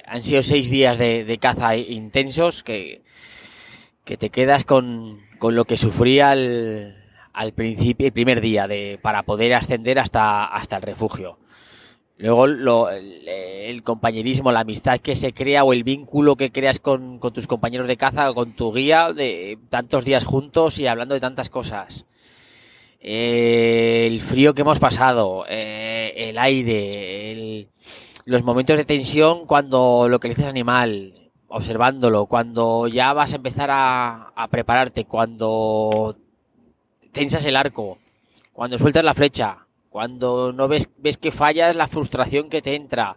[0.06, 3.02] han sido seis días de, caza intensos que,
[4.04, 6.96] que te quedas con, con lo que sufría al,
[7.32, 11.38] al principio, el primer día de, para poder ascender hasta, hasta el refugio.
[12.16, 16.80] Luego lo- el, el compañerismo, la amistad que se crea o el vínculo que creas
[16.80, 20.88] con, con tus compañeros de caza o con tu guía de tantos días juntos y
[20.88, 22.06] hablando de tantas cosas.
[23.00, 27.68] El frío que hemos pasado, eh, el aire, el-
[28.24, 35.04] los momentos de tensión cuando localizas animal, observándolo, cuando ya vas a empezar a, prepararte,
[35.04, 36.16] cuando
[37.12, 37.98] tensas el arco,
[38.52, 43.16] cuando sueltas la flecha, cuando no ves, ves que fallas, la frustración que te entra,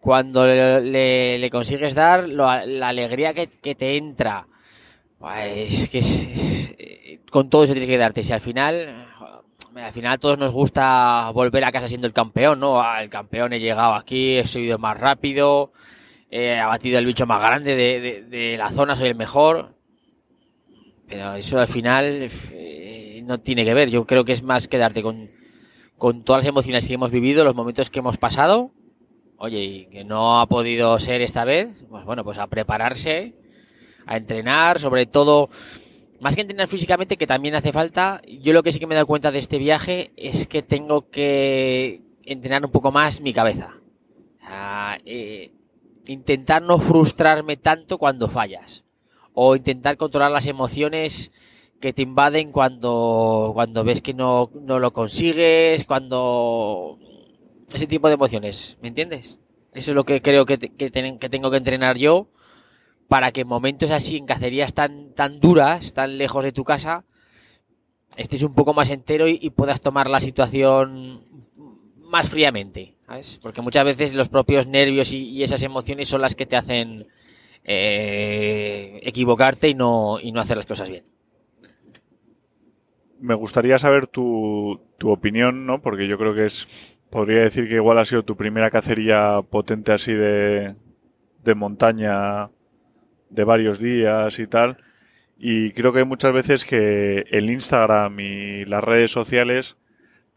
[0.00, 4.46] cuando le, le- le consigues dar lo- la alegría que, que te entra.
[5.46, 8.22] Es que es- eh, con todo eso tienes que darte.
[8.22, 9.06] Si al final,
[9.74, 12.80] al final todos nos gusta volver a casa siendo el campeón, ¿no?
[12.80, 15.72] Ah, El campeón he llegado aquí, he subido más rápido,
[16.30, 19.74] he abatido el bicho más grande de, de- de la zona, soy el mejor.
[21.08, 23.90] Pero eso al final eh, no tiene que ver.
[23.90, 25.30] Yo creo que es más quedarte con,
[25.98, 28.70] con todas las emociones que hemos vivido, los momentos que hemos pasado.
[29.36, 33.34] Oye, y que no ha podido ser esta vez, pues bueno, pues a prepararse,
[34.06, 35.50] a entrenar, sobre todo,
[36.20, 38.96] más que entrenar físicamente, que también hace falta, yo lo que sí que me he
[38.96, 43.74] dado cuenta de este viaje es que tengo que entrenar un poco más mi cabeza.
[45.04, 45.52] Eh,
[46.06, 48.84] intentar no frustrarme tanto cuando fallas.
[49.36, 51.32] o intentar controlar las emociones
[51.80, 56.98] que te invaden cuando, cuando ves que no, no lo consigues, cuando...
[57.72, 59.40] Ese tipo de emociones, ¿me entiendes?
[59.72, 62.28] Eso es lo que creo que, que, que tengo que entrenar yo
[63.14, 67.04] para que en momentos así, en cacerías tan, tan duras, tan lejos de tu casa,
[68.16, 71.22] estés un poco más entero y, puedas tomar la situación
[72.00, 73.38] más fríamente, ¿sabes?
[73.40, 77.06] Porque muchas veces los propios nervios y, esas emociones son las que te hacen
[77.62, 81.04] eh, equivocarte y no, y no hacer las cosas bien.
[83.20, 85.80] Me gustaría saber tu, tu opinión, ¿no?
[85.80, 89.92] Porque yo creo que es, podría decir que igual ha sido tu primera cacería potente
[89.92, 90.74] así de,
[91.44, 92.50] de montaña
[93.34, 94.78] de varios días y tal.
[95.36, 99.76] Y creo que muchas veces que el Instagram y las redes sociales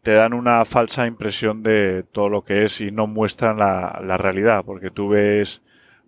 [0.02, 4.18] te dan una falsa impresión de todo lo que es y no muestran la, la
[4.18, 5.62] realidad, porque tú ves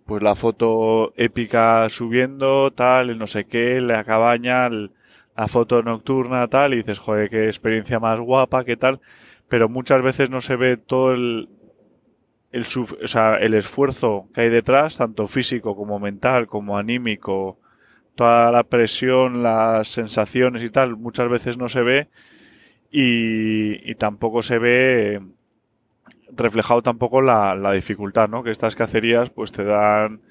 [0.05, 6.47] pues la foto épica subiendo, tal, el no sé qué, la cabaña, la foto nocturna,
[6.47, 9.01] tal, y dices, joder, qué experiencia más guapa, qué tal,
[9.47, 11.47] pero muchas veces no se ve todo el,
[12.51, 17.59] el, o sea, el esfuerzo que hay detrás, tanto físico como mental, como anímico,
[18.15, 22.09] toda la presión, las sensaciones y tal, muchas veces no se ve
[22.91, 25.21] y, y tampoco se ve
[26.31, 28.43] reflejado tampoco la, la, dificultad, ¿no?
[28.43, 30.21] Que estas cacerías pues te dan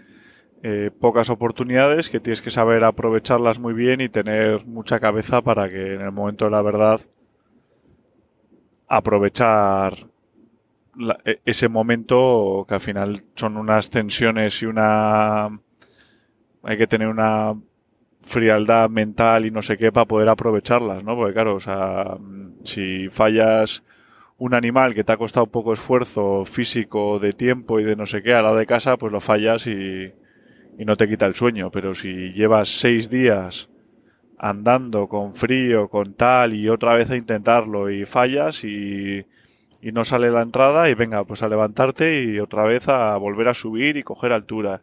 [0.62, 5.68] eh, pocas oportunidades, que tienes que saber aprovecharlas muy bien y tener mucha cabeza para
[5.68, 7.00] que en el momento de la verdad
[8.88, 10.08] aprovechar
[11.24, 15.46] e, ese momento que al final son unas tensiones y una
[16.62, 17.54] hay que tener una
[18.22, 21.16] frialdad mental y no sé qué para poder aprovecharlas, ¿no?
[21.16, 22.18] Porque claro, o sea,
[22.64, 23.84] si fallas
[24.36, 28.22] un animal que te ha costado poco esfuerzo físico, de tiempo y de no sé
[28.22, 30.12] qué a la de casa, pues lo fallas y,
[30.78, 31.70] y no te quita el sueño.
[31.70, 33.70] Pero si llevas seis días
[34.38, 39.26] andando con frío, con tal y otra vez a intentarlo y fallas y
[39.80, 43.48] y no sale la entrada y venga, pues a levantarte y otra vez a volver
[43.48, 44.82] a subir y coger altura.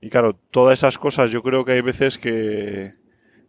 [0.00, 2.94] Y claro, todas esas cosas yo creo que hay veces que,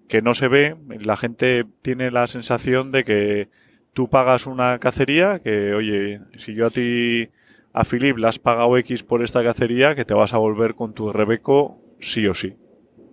[0.07, 3.49] que no se ve, la gente tiene la sensación de que
[3.93, 7.29] tú pagas una cacería, que oye, si yo a ti,
[7.73, 10.93] a Filip, le has pagado X por esta cacería, que te vas a volver con
[10.93, 12.55] tu Rebeco sí o sí.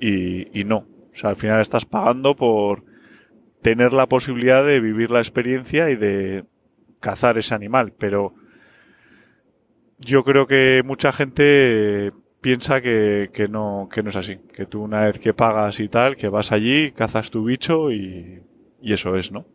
[0.00, 0.86] Y, y no.
[1.10, 2.84] O sea, al final estás pagando por
[3.62, 6.44] tener la posibilidad de vivir la experiencia y de,
[7.00, 8.34] cazar ese animal, pero
[9.98, 14.82] yo creo que mucha gente piensa que, que, no, que no es así, que tú
[14.82, 18.42] una vez que pagas y tal, que vas allí, cazas tu bicho y,
[18.80, 19.46] y eso es, ¿no?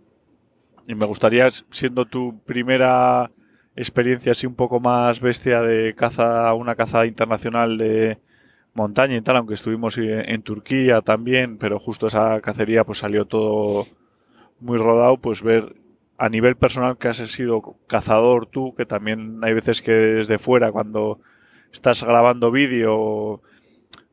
[0.88, 3.32] Y me gustaría, siendo tu primera
[3.76, 8.20] experiencia así un poco más bestia de caza, una caza internacional de
[8.74, 13.86] montaña y tal, aunque estuvimos en Turquía también, pero justo esa cacería pues salió todo
[14.60, 15.76] muy rodado, pues ver
[16.22, 20.72] a nivel personal que has sido cazador tú, que también hay veces que desde fuera
[20.72, 21.20] cuando
[21.74, 23.42] estás grabando vídeo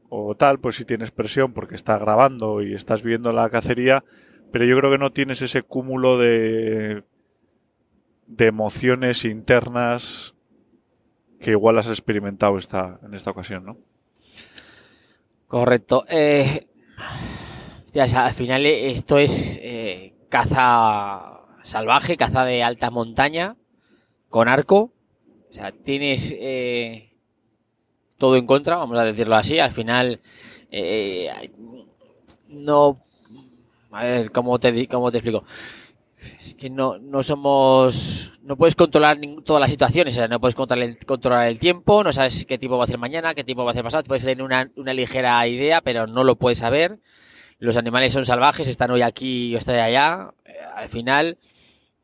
[0.08, 4.04] o, tal, pues si tienes presión porque estás grabando y estás viendo la cacería,
[4.50, 7.04] pero yo creo que no tienes ese cúmulo de
[8.26, 10.34] de emociones internas
[11.40, 13.76] que igual has experimentado esta, en esta ocasión, ¿no?
[15.46, 16.06] Correcto.
[16.08, 16.68] Eh,
[17.94, 21.37] al final esto es eh, caza
[21.68, 23.56] salvaje, caza de alta montaña,
[24.30, 24.92] con arco.
[25.50, 27.10] O sea, tienes eh,
[28.16, 29.58] todo en contra, vamos a decirlo así.
[29.58, 30.20] Al final,
[30.70, 31.50] eh,
[32.48, 33.00] no.
[33.90, 35.44] A ver, ¿cómo te, cómo te explico?
[36.40, 38.40] Es que no, no somos.
[38.42, 40.14] No puedes controlar todas las situaciones.
[40.14, 42.84] O sea, no puedes controlar el, controlar el tiempo, no sabes qué tipo va a
[42.84, 44.04] hacer mañana, qué tipo va a hacer pasado.
[44.04, 46.98] Puedes tener una, una ligera idea, pero no lo puedes saber.
[47.58, 50.32] Los animales son salvajes, están hoy aquí o están allá.
[50.44, 51.38] Eh, al final,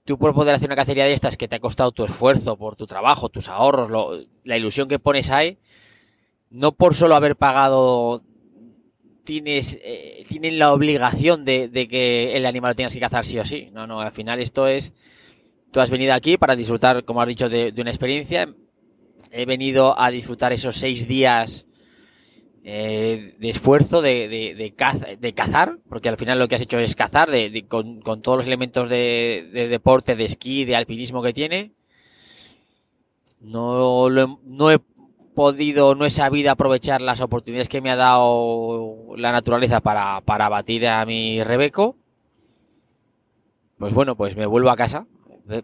[0.05, 2.77] tú por poder hacer una cacería de estas que te ha costado tu esfuerzo, por
[2.77, 5.59] tu trabajo, tus ahorros, la ilusión que pones ahí,
[6.51, 8.23] no por solo haber pagado
[9.25, 13.45] tienes eh, tienen la obligación de, que el animal lo tengas que cazar sí o
[13.45, 13.71] sí.
[13.73, 14.93] No, no, al final esto es,
[15.72, 18.55] tú has venido aquí para disfrutar, como has dicho, de una experiencia.
[19.31, 21.66] He venido a disfrutar esos seis días
[22.67, 24.55] eh, de esfuerzo de, de,
[25.21, 28.47] de, cazar, porque al final lo que has hecho es cazar de, con, todos los
[28.47, 31.73] elementos de, deporte, de esquí, de alpinismo que tiene.
[33.39, 34.79] No, no he
[35.35, 40.49] podido, no he sabido aprovechar las oportunidades que me ha dado la naturaleza para, para
[40.49, 41.97] batir a mi Rebeco.
[43.77, 45.07] Pues bueno, pues me vuelvo a casa.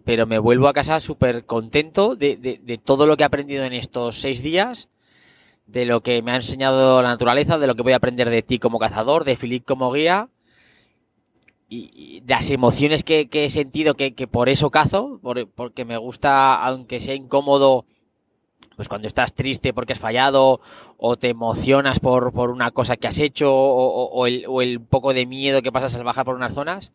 [0.04, 3.72] Pero me vuelvo a casa súper contento de, de todo lo que he aprendido en
[3.72, 4.90] estos seis días
[5.70, 8.42] de lo que me ha enseñado la naturaleza, de lo que voy a aprender de
[8.42, 10.28] ti como cazador, de Philip como guía
[11.68, 15.20] y, de las emociones que, he sentido que, por eso cazo,
[15.54, 17.86] porque me gusta, aunque sea incómodo,
[18.74, 20.60] pues cuando estás triste porque has fallado
[20.96, 25.72] o te emocionas por, una cosa que has hecho o, el, poco de miedo que
[25.72, 26.92] pasas al bajar por unas zonas,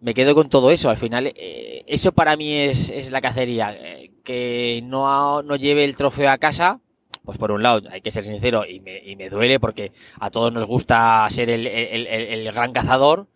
[0.00, 0.90] me quedo con todo eso.
[0.90, 3.72] Al final, eh, eso para mí es, la cacería.
[3.72, 6.80] Eh, que no, no lleve el trofeo a casa,
[7.24, 10.30] pues por un lado, hay que ser sincero y me, y me duele porque a
[10.30, 13.28] todos nos gusta ser el, gran cazador,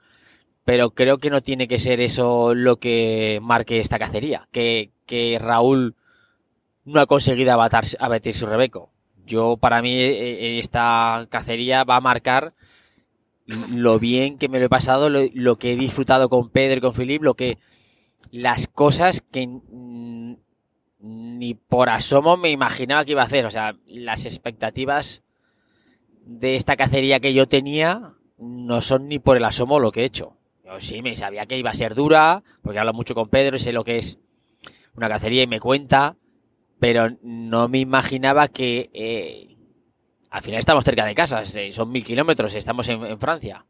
[0.65, 4.47] pero creo que no tiene que ser eso lo que marque esta cacería.
[4.53, 5.97] Que, que Raúl
[6.85, 8.93] no ha conseguido abatir su Rebeco.
[9.25, 12.55] Yo, para mí, e, e, esta cacería va a marcar
[13.47, 16.81] lo bien que me lo he pasado, lo, lo que he disfrutado con Pedro y
[16.83, 17.57] con Filip, lo que,
[18.31, 19.49] las cosas que
[21.01, 23.47] ni por asomo me imaginaba que iba a hacer.
[23.47, 25.23] O sea, las expectativas
[26.25, 30.05] de esta cacería que yo tenía no son ni por el asomo lo que he
[30.05, 30.37] hecho.
[30.65, 33.59] Yo sí me sabía que iba a ser dura, porque hablo mucho con Pedro y
[33.59, 34.19] sé lo que es
[34.95, 36.17] una cacería y me cuenta,
[36.79, 39.57] pero no me imaginaba que eh,
[40.31, 43.65] al final estamos cerca de casa, son mil kilómetros, estamos en Francia.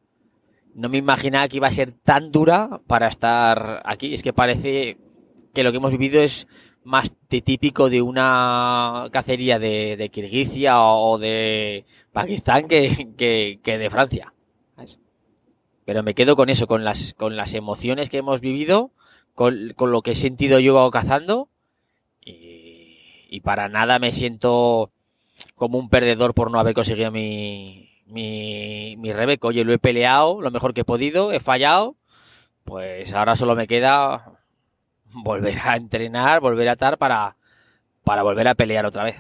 [0.75, 4.15] No me imaginaba que iba a ser tan dura para estar aquí.
[4.15, 4.99] Es que parece
[5.55, 6.47] que lo que hemos vivido es
[6.89, 14.33] más típico de una cacería de, de Kirguisia o de Pakistán que, de Francia.
[15.85, 18.91] Pero me quedo con eso, con las, con las emociones que hemos vivido,
[19.35, 21.49] con, lo que he sentido yo cazando.
[22.25, 24.91] Y, para nada me siento
[25.55, 29.49] como un perdedor por no haber conseguido mi, mi, mi Rebeco.
[29.49, 31.97] Oye, lo he peleado lo mejor que he podido, he fallado.
[32.65, 34.38] Pues ahora solo me queda
[35.25, 37.37] volver a entrenar, volver a atar para,
[38.05, 39.17] para volver a pelear otra vez.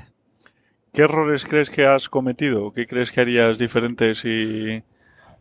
[0.93, 2.73] ¿Qué errores crees que has cometido?
[2.73, 4.83] ¿Qué crees que harías diferente si,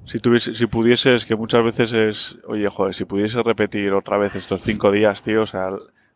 [0.06, 4.62] si, si pudieses, que muchas veces es, oye, joder, si pudiese repetir otra vez estos
[4.62, 5.72] cinco días, tío, o sea,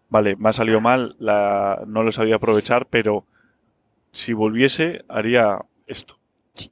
[0.10, 3.26] vale, me ha salido mal, la, no lo sabía aprovechar, pero
[4.12, 6.20] si volviese, haría esto.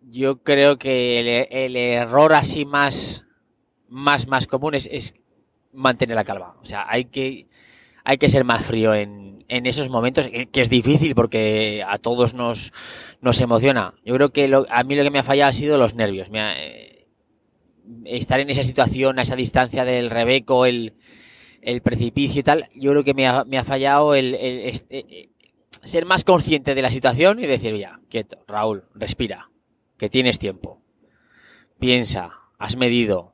[0.04, 3.26] Yo creo que el, error así más,
[3.88, 5.16] más, más común es, es
[5.74, 6.56] mantener la calma.
[6.62, 7.48] O sea, hay que,
[8.04, 12.34] hay que ser más frío en, en esos momentos, que es difícil porque a todos
[12.34, 12.72] nos,
[13.22, 13.96] nos emociona.
[14.06, 16.30] Yo creo que a mí lo que me ha fallado ha sido los nervios.
[16.34, 17.08] Eh,
[18.06, 20.94] estar en esa situación, a esa distancia del Rebeco, el,
[21.62, 25.30] el precipicio y tal, yo creo que me ha, me ha fallado el, eh,
[25.84, 29.50] ser más consciente de la situación y decir, ya, quieto, Raúl, respira,
[29.98, 30.82] que tienes tiempo.
[31.80, 33.34] Piensa, has medido,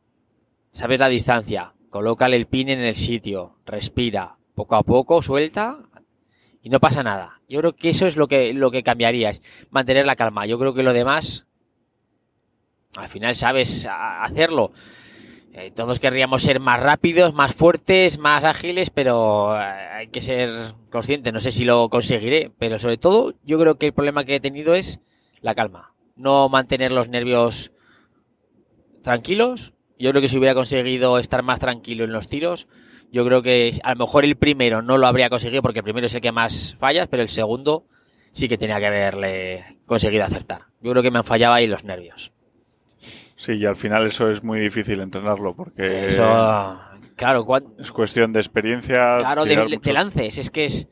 [0.71, 5.79] sabes la distancia, colócale el pin en el sitio, respira, poco a poco, suelta
[6.63, 7.41] y no pasa nada.
[7.47, 10.47] Yo creo que eso es lo que, lo que cambiaría, es mantener la calma.
[10.47, 11.45] Yo creo que lo demás,
[12.95, 14.71] al final sabes hacerlo.
[15.53, 20.57] Eh, todos querríamos ser más rápidos, más fuertes, más ágiles, pero eh, hay que ser
[20.89, 21.31] consciente.
[21.31, 24.39] No sé si lo conseguiré, pero sobre todo yo creo que el problema que he
[24.39, 25.01] tenido es
[25.41, 25.93] la calma.
[26.15, 27.71] No mantener los nervios
[29.03, 32.67] tranquilos, yo creo que si hubiera conseguido estar más tranquilo en los tiros,
[33.11, 36.07] yo creo que a lo mejor el primero no lo habría conseguido porque el primero
[36.07, 37.85] es el que más fallas, pero el segundo
[38.31, 40.63] sí que tenía que haberle conseguido acertar.
[40.81, 42.33] Yo creo que me han fallado ahí los nervios.
[43.37, 46.23] Sí, y al final eso es muy difícil entrenarlo porque eso,
[47.15, 47.45] claro,
[47.79, 49.17] es cuestión de experiencia.
[49.19, 50.87] Claro, de, lances, es que es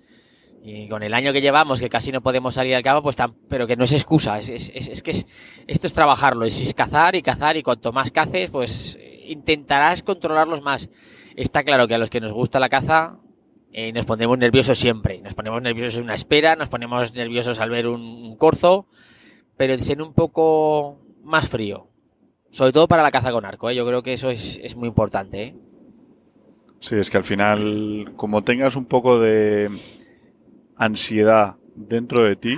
[0.66, 3.34] y con el año que llevamos, que casi no podemos salir al campo, pues tan,
[3.50, 5.28] pero que no es excusa, es, es, es, que es,
[5.68, 8.98] esto es trabajarlo, es, cazar y cazar y cuanto más caces, pues
[9.28, 10.90] intentarás controlarlos más.
[11.36, 13.18] Está claro que a los que nos gusta la caza
[13.72, 17.72] eh, nos ponemos nerviosos siempre, nos ponemos nerviosos en una espera, nos ponemos nerviosos al
[17.72, 18.88] ver un, corzo,
[19.58, 21.88] pero ser un poco más frío,
[22.52, 23.76] sobre todo para la caza con arco, ¿eh?
[23.76, 25.44] yo creo que eso es, es muy importante.
[25.44, 25.56] ¿eh?
[26.80, 29.72] Sí, es que al final, como tengas un poco de
[30.76, 32.58] ansiedad dentro de ti,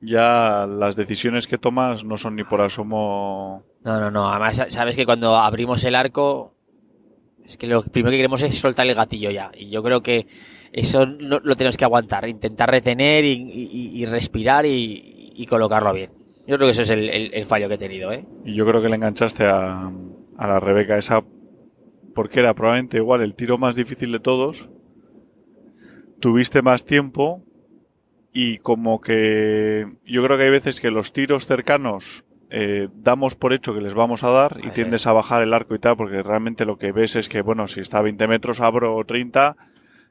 [0.00, 3.64] ya las decisiones que tomas no son ni por asomo.
[3.82, 4.28] No, no, no.
[4.28, 6.54] Además, sabes que cuando abrimos el arco,
[7.50, 9.50] es que lo primero que queremos es soltar el gatillo ya.
[9.56, 10.26] Y yo creo que
[10.72, 16.10] eso lo tenemos que aguantar, intentar retener y, respirar y, colocarlo bien.
[16.46, 18.24] Yo creo que eso es el, fallo que he tenido, ¿eh?
[18.44, 19.90] Y yo creo que le enganchaste a,
[20.36, 21.24] a la Rebeca esa
[22.14, 24.68] porque era probablemente igual el tiro más difícil de todos
[26.20, 27.42] tuviste más tiempo
[28.32, 33.52] y como que yo creo que hay veces que los tiros cercanos eh, damos por
[33.52, 36.22] hecho que les vamos a dar y tiendes a bajar el arco y tal, porque
[36.22, 39.56] realmente lo que ves es que, bueno, si está a 20 metros, abro 30,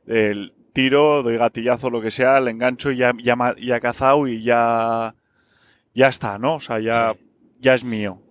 [0.07, 4.43] el tiro, doy gatillazo, lo que sea, le engancho y ya, ya, ya cazado y
[4.43, 5.15] ya,
[5.93, 6.55] ya está, ¿no?
[6.55, 7.15] O sea, ya,
[7.59, 8.21] ya es mío.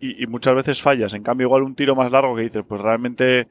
[0.00, 1.14] Y, y muchas veces fallas.
[1.14, 3.48] En cambio, igual un tiro más largo que dices, pues realmente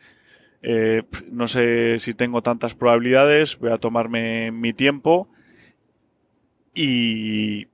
[0.61, 5.29] eh, no sé si tengo tantas probabilidades, voy a tomarme mi tiempo
[6.73, 7.67] y,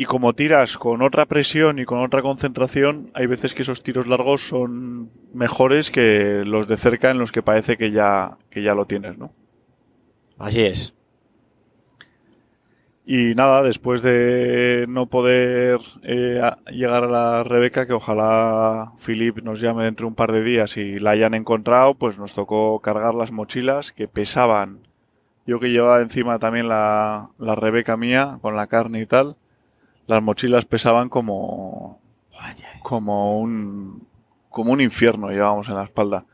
[0.00, 4.06] y como tiras con otra presión y con otra concentración, hay veces que esos tiros
[4.06, 8.74] largos son mejores que los de cerca en los que parece que ya, que ya
[8.74, 9.30] lo tienes, ¿no?
[10.38, 10.94] Así es.
[13.04, 16.40] Y nada, después de no poder eh,
[16.70, 20.78] llegar a la Rebeca, que ojalá Philip nos llame dentro de un par de días
[20.78, 24.78] y la hayan encontrado, pues nos tocó cargar las mochilas que pesaban.
[25.46, 29.36] Yo que llevaba encima también la, la Rebeca mía, con la carne y tal,
[30.10, 32.00] las mochilas pesaban como,
[32.82, 34.06] como un,
[34.50, 36.24] como un infierno llevábamos en la espalda.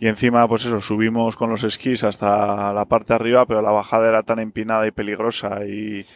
[0.00, 3.70] Y encima, pues eso, subimos con los esquís hasta la parte de arriba, pero la
[3.72, 6.06] bajada era tan empinada y peligrosa y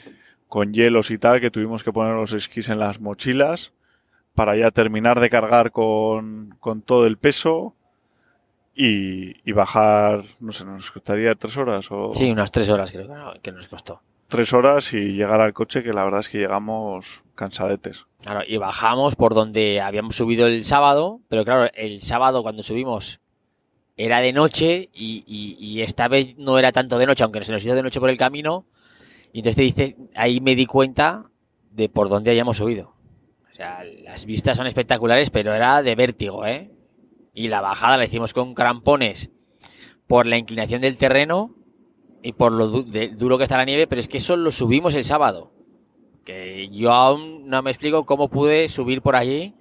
[0.48, 3.72] con hielos y tal que tuvimos que poner los esquís en las mochilas
[4.34, 7.74] para ya terminar de cargar con, con todo el peso
[8.74, 13.06] y, y bajar, no sé, nos costaría tres horas o Sí, unas tres horas creo
[13.08, 14.00] que no- que nos costó.
[14.32, 18.06] Tres horas y llegar al coche que la verdad es que llegamos cansadetes.
[18.24, 23.20] Claro, y bajamos por donde habíamos subido el sábado, pero claro, el sábado cuando subimos
[23.96, 27.52] era de noche y, y- y esta vez no era tanto de noche, aunque se
[27.52, 28.66] nos hizo de noche por el camino.
[29.32, 31.26] Y entonces te ahí me di cuenta
[31.70, 32.94] de por dónde habíamos subido.
[33.50, 36.70] O sea, las vistas son espectaculares, pero era de vértigo, ¿eh?
[37.34, 39.30] Y la bajada la hicimos con crampones
[40.06, 41.54] por la inclinación del terreno
[42.22, 44.94] y por lo de- duro que está la nieve, pero es que eso lo subimos
[44.94, 45.50] el sábado
[46.24, 49.54] que yo aún no me explico cómo pude subir por allí.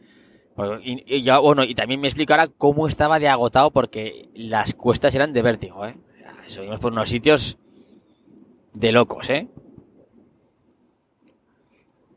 [0.83, 5.33] Y, bueno, y también me explico ahora cómo estaba de agotado porque las cuestas eran
[5.33, 5.97] de vértigo, ¿eh?
[6.45, 7.57] Subimos por unos sitios
[8.73, 9.47] de locos, ¿eh?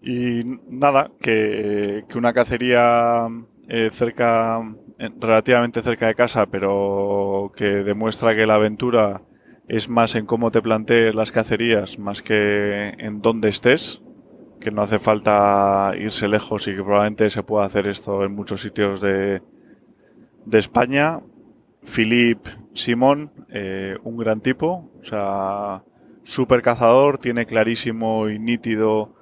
[0.02, 3.26] Y nada, que, que una cacería
[3.68, 4.60] eh, cerca,
[4.98, 9.22] eh, relativamente cerca de casa, pero que demuestra que la aventura
[9.68, 14.02] es más en cómo te plantees las cacerías, más que en dónde estés,
[14.60, 18.62] que no hace falta irse lejos y que probablemente se pueda hacer esto en muchos
[18.62, 19.42] sitios de,
[20.44, 21.20] de España.
[21.82, 25.84] Philip Simón, eh, un gran tipo, o sea,
[26.22, 29.14] súper cazador, tiene clarísimo y nítido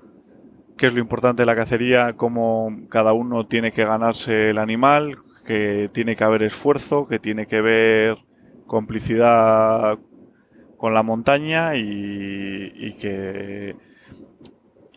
[0.77, 5.17] qué es lo importante de la cacería, cómo cada uno tiene que ganarse el animal,
[5.45, 8.19] que tiene que haber esfuerzo, que tiene que haber
[8.67, 9.99] complicidad
[10.83, 13.77] con la montaña y, y que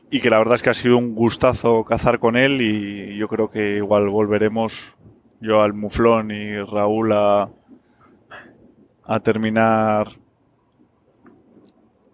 [0.10, 3.28] y que la verdad es que ha sido un gustazo cazar con él y yo
[3.28, 4.98] creo que igual volveremos
[5.42, 7.52] yo al muflón y Raúl a,
[9.04, 10.08] a terminar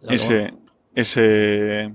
[0.02, 0.54] ese
[0.94, 1.94] ese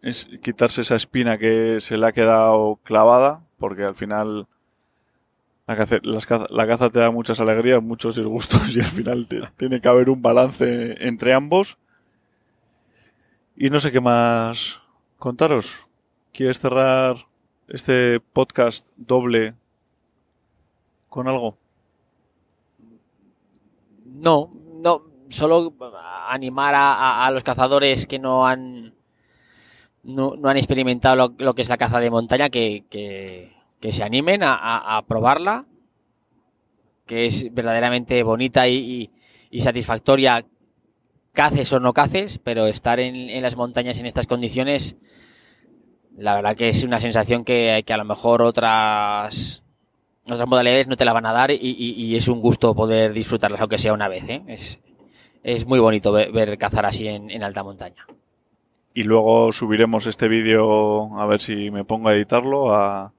[0.00, 4.48] es quitarse esa espina que se le ha quedado clavada porque al final
[5.66, 5.96] la caza,
[6.50, 10.22] la caza te da muchas alegrías, muchos disgustos y al final tiene que haber un
[10.22, 11.78] balance entre ambos.
[13.56, 14.80] Y no sé qué más
[15.18, 15.78] contaros.
[16.32, 17.16] ¿Quieres cerrar
[17.68, 19.54] este podcast doble
[21.08, 21.56] con algo?
[24.04, 24.50] No,
[24.82, 25.72] no, solo
[26.28, 28.94] animar a, a- a los cazadores que no han
[30.02, 33.92] no, no han experimentado lo, lo que es la caza de montaña que, que- que
[33.92, 35.66] se animen a, a- probarla,
[37.06, 39.10] que es verdaderamente bonita y,
[39.50, 40.44] y- satisfactoria,
[41.32, 44.96] caces o no caces, pero estar en, en las montañas en estas condiciones,
[46.16, 49.62] la verdad que es una sensación que, que a lo mejor otras
[50.24, 53.60] otras modalidades no te la van a dar y, y- es un gusto poder disfrutarlas,
[53.60, 54.28] aunque sea una vez.
[54.28, 54.42] ¿eh?
[54.48, 54.80] Es,
[55.44, 58.04] es muy bonito ver, ver cazar así en, en alta montaña.
[58.92, 63.12] Y luego subiremos este vídeo, a ver si me pongo a editarlo, a,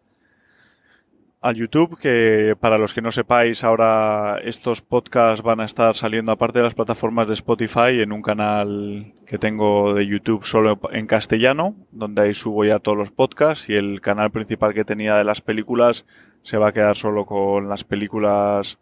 [1.39, 6.31] a YouTube, que para los que no sepáis, ahora estos podcasts van a estar saliendo
[6.31, 11.05] aparte de las plataformas de Spotify en un canal que tengo de YouTube solo en
[11.05, 15.23] castellano, donde ahí subo ya todos los podcasts y el canal principal que tenía de
[15.23, 16.05] las películas
[16.41, 18.79] se va a quedar solo con las películas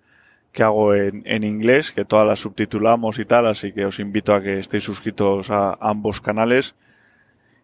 [0.53, 4.33] que hago en, en inglés, que todas las subtitulamos y tal, así que os invito
[4.33, 6.75] a que estéis suscritos a ambos canales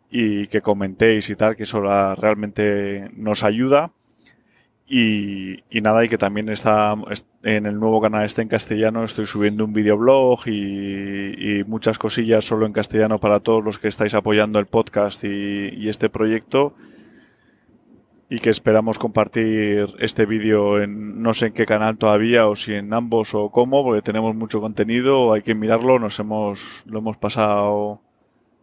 [0.09, 3.91] y que comentéis y tal, que eso la- realmente nos ayuda.
[4.93, 9.05] Y, y nada, y que también está est- en el nuevo canal este en castellano,
[9.05, 13.87] estoy subiendo un videoblog y, y muchas cosillas solo en castellano para todos los que
[13.87, 16.73] estáis apoyando el podcast y, y este proyecto.
[18.29, 22.73] Y que esperamos compartir este vídeo en no sé en qué canal todavía o si
[22.73, 27.15] en ambos o cómo, porque tenemos mucho contenido, hay que mirarlo, nos hemos, lo hemos
[27.15, 28.01] pasado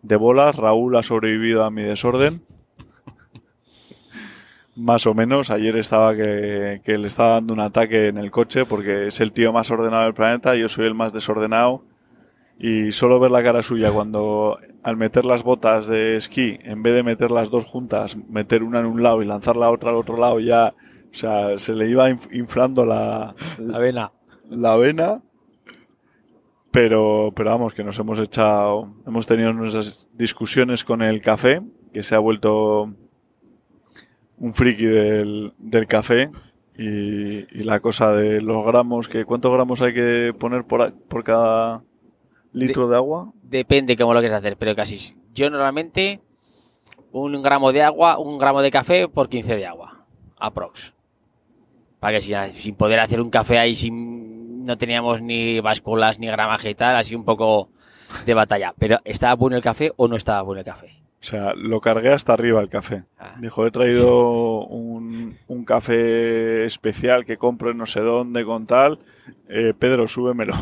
[0.02, 2.42] de bolas, Raúl ha sobrevivido a mi desorden.
[4.78, 8.64] Más o menos, ayer estaba que, que le estaba dando un ataque en el coche
[8.64, 11.82] porque es el tío más ordenado del planeta, yo soy el más desordenado
[12.60, 16.94] y solo ver la cara suya cuando al meter las botas de esquí, en vez
[16.94, 19.96] de meter las dos juntas, meter una en un lado y lanzar la otra al
[19.96, 20.74] otro lado, ya,
[21.10, 24.12] o sea, se le iba inf- inflando la, La vena.
[24.48, 25.22] la vena.
[26.70, 31.62] Pero, pero vamos, que nos hemos echado, hemos tenido nuestras discusiones con el café,
[31.92, 32.92] que se ha vuelto
[34.40, 36.30] un friki del, del café.
[36.76, 40.92] Y, y la cosa de los gramos, que ¿cuántos gramos hay que poner por, a-
[41.08, 41.82] por cada
[42.52, 43.32] litro de, agua?
[43.42, 45.16] Depende cómo lo quieras hacer, pero casi.
[45.34, 46.20] Yo normalmente
[47.10, 50.04] un gramo de agua, un gramo de café por 15 de agua.
[50.38, 50.94] Aprox.
[51.98, 56.28] Para que sin, sin poder hacer un café ahí sin, no teníamos ni básculas ni
[56.28, 57.70] gramaje y tal, así un poco
[58.24, 58.72] de batalla.
[58.78, 60.97] Pero ¿estaba bueno el café o no estaba bueno el café?
[61.20, 63.04] O sea, lo cargué hasta arriba el café.
[63.18, 63.34] Ah.
[63.40, 69.00] Dijo, he traído un, un café especial que compro en no sé dónde con tal.
[69.48, 70.54] Eh, Pedro, súbemelo.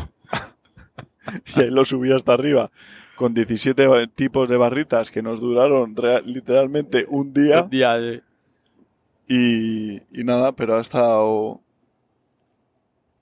[1.55, 2.71] y ahí lo subí hasta arriba.
[3.15, 5.95] Con 17 ba- tipos de barritas que nos duraron
[6.25, 7.67] literalmente un día.
[9.27, 11.61] Y, y nada, pero ha estado...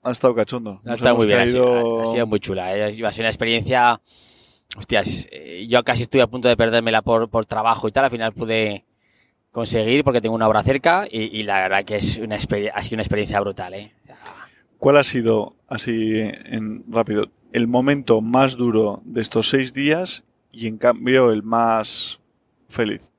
[0.04, 0.80] Ha estado cachondo.
[0.86, 2.76] Ha estado muy bien, ha sido, ha sido muy chula.
[2.76, 2.84] ¿eh?
[2.84, 4.00] Ha sido una experiencia.
[4.74, 8.04] Hostias, eh, yo casi estuve a punto de perdérmela por, por trabajo y tal.
[8.04, 8.84] Al final pude
[9.52, 12.82] conseguir porque tengo una obra cerca y, y la verdad que es una experiencia, ha
[12.82, 13.74] sido una experiencia brutal.
[13.74, 13.92] ¿eh?
[14.78, 20.66] ¿Cuál ha sido, así en rápido, el momento más duro de estos seis días y
[20.66, 22.20] en cambio el más
[22.68, 23.10] feliz?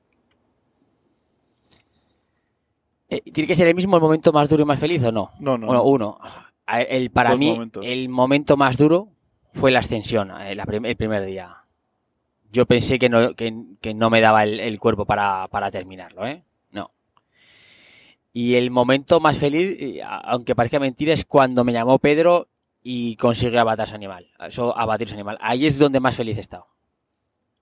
[3.10, 5.30] Eh, ¿Tiene que ser el mismo el momento más duro y más feliz o no?
[5.40, 5.66] No, no.
[5.66, 5.88] Bueno, no.
[5.88, 6.18] uno.
[6.68, 7.84] El, para Dos mí, momentos.
[7.86, 9.08] el momento más duro
[9.52, 11.64] fue la ascensión, eh, el primer día.
[12.50, 16.42] Yo pensé que no, que, no me daba el, cuerpo para, para terminarlo, ¿eh?
[16.70, 16.90] No.
[18.32, 22.48] Y el momento más feliz, eh, aunque parezca mentira, es cuando me llamó Pedro
[22.82, 24.30] y consiguió abatir animal.
[24.40, 25.36] Eso, abatir su animal.
[25.40, 26.66] Ahí es donde más feliz he estado.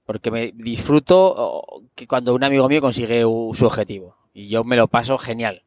[0.04, 4.16] Porque me disfruto que cuando un amigo mío consigue su objetivo.
[4.32, 5.64] Y yo me lo paso genial.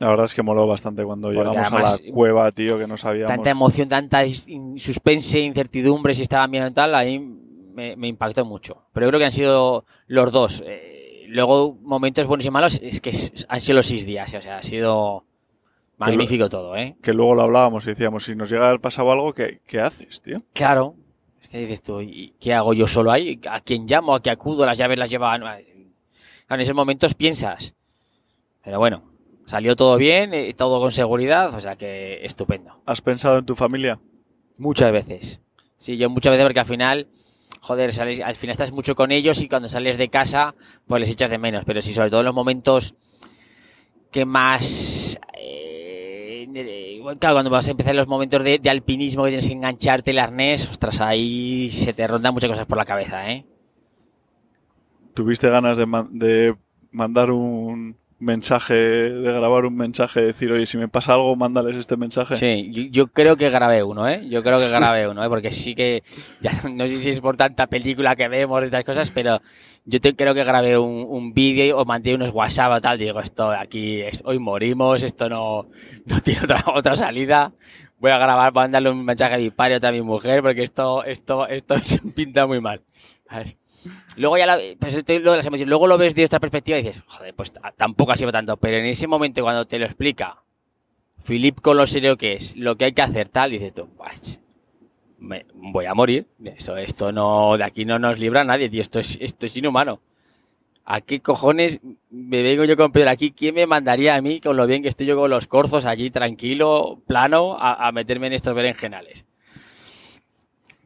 [0.00, 2.96] La verdad es que moló bastante cuando Porque llegamos a la cueva, tío, que no
[2.96, 3.28] sabíamos.
[3.36, 4.22] tanta emoción, tanta
[4.76, 8.86] suspense, incertidumbre si estaban bien o tal, ahí me, me impactó mucho.
[8.94, 10.62] Pero yo creo que han sido los dos.
[10.66, 13.10] Eh, luego, momentos buenos y malos, es que
[13.46, 14.32] han sido los seis días.
[14.32, 15.26] O sea, ha sido
[15.98, 16.96] magnífico todo, ¿eh?
[17.02, 19.82] Que luego lo hablábamos y decíamos, si nos llega a haber pasado algo, ¿qué, qué
[19.82, 20.38] haces, tío?
[20.54, 20.94] Claro.
[21.38, 23.38] Es que dices tú, ¿y ¿qué hago yo solo ahí?
[23.50, 24.14] ¿A quién llamo?
[24.14, 24.64] ¿A qué acudo?
[24.64, 25.10] Las llaves las.
[25.10, 25.44] Claro,
[26.48, 27.74] en esos momentos piensas.
[28.62, 29.09] Pero bueno,
[29.50, 32.80] salió todo bien, eh, todo con seguridad, o sea que estupendo.
[32.86, 33.98] ¿Has pensado en tu familia?
[34.58, 35.40] Muchas veces.
[35.76, 37.08] Sí, yo muchas veces porque al final,
[37.60, 40.54] joder, sales, al final estás mucho con ellos y cuando sales de casa,
[40.86, 41.64] pues les echas de menos.
[41.64, 42.94] Pero sí, sobre todo en los momentos
[44.12, 45.18] que más...
[45.36, 49.54] eh, eh, claro, cuando vas a empezar los momentos de, de alpinismo que tienes que
[49.54, 53.44] engancharte el arnés, ostras, ahí se te rondan muchas cosas por la cabeza, ¿eh?
[55.14, 56.56] ¿Tuviste ganas de, man- de
[56.92, 61.76] mandar un mensaje, de grabar un mensaje, de decir, oye, si me pasa algo, mándales
[61.76, 62.36] este mensaje?
[62.36, 64.26] Sí, yo, creo que grabé uno, ¿eh?
[64.28, 64.74] Yo creo que Sí.
[64.74, 65.28] grabé uno, ¿eh?
[65.28, 66.02] Porque sí que,
[66.40, 69.40] ya no sé si es por tanta película que vemos y estas cosas, pero
[69.84, 72.98] yo te- creo que grabé un, un vídeo o mandé unos WhatsApp o tal.
[72.98, 75.66] Digo, esto aquí, es- hoy morimos, esto no,
[76.04, 77.52] no tiene otra, otra salida.
[77.98, 80.42] Voy a grabar, voy a mandarle un mensaje a mi padre, otra a mi mujer,
[80.42, 82.82] porque esto, esto, esto se pinta muy mal.
[83.28, 83.56] ¿sabes?
[84.16, 85.68] Luego ya la- pues, estoy- lo de las emociones.
[85.68, 88.56] luego lo ves de otra perspectiva y dices, joder, pues tampoco ha sido tanto.
[88.56, 90.42] Pero en ese momento cuando te lo explica
[91.26, 94.14] Philip con lo serio que es, lo que hay que hacer tal, dices tú, "Buah,
[94.14, 94.38] ch,
[95.18, 96.26] me, voy a morir.
[96.44, 98.80] Esto, esto no, de aquí no nos libra nadie, tío.
[98.80, 100.00] Esto es, esto es inhumano.
[100.86, 103.30] ¿A qué cojones me vengo yo con Pedro aquí?
[103.32, 106.10] ¿Quién me mandaría a mí, con lo bien que estoy yo con los corzos allí,
[106.10, 109.24] tranquilo, plano, a, a meterme en estos berenjenales?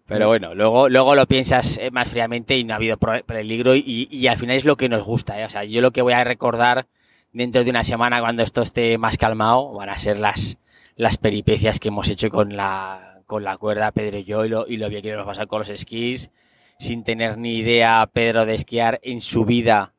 [0.07, 4.07] Pero bueno, luego, luego lo piensas eh, más fríamente y no ha habido peligro y,
[4.11, 5.41] y al final es lo que nos gusta.
[5.41, 5.47] ¿eh?
[5.47, 6.87] O sea, yo lo que voy a recordar
[7.33, 10.59] dentro de una semana cuando esto esté más calmado van a ser las,
[10.97, 14.67] las peripecias que hemos hecho con la, con la cuerda Pedro y yo y lo,
[14.69, 16.31] y lo bien que nos pasado con los esquís
[16.79, 19.95] sin tener ni idea Pedro de esquiar en su vida,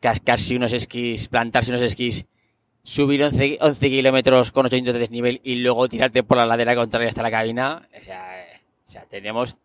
[0.00, 2.26] cascarse unos esquís, plantarse unos esquís,
[2.82, 7.08] subir 11, 11 kilómetros con 800 de desnivel y luego tirarte por la ladera contraria
[7.08, 7.88] hasta la cabina.
[7.98, 8.47] O sea,
[8.88, 9.58] o sea tenemos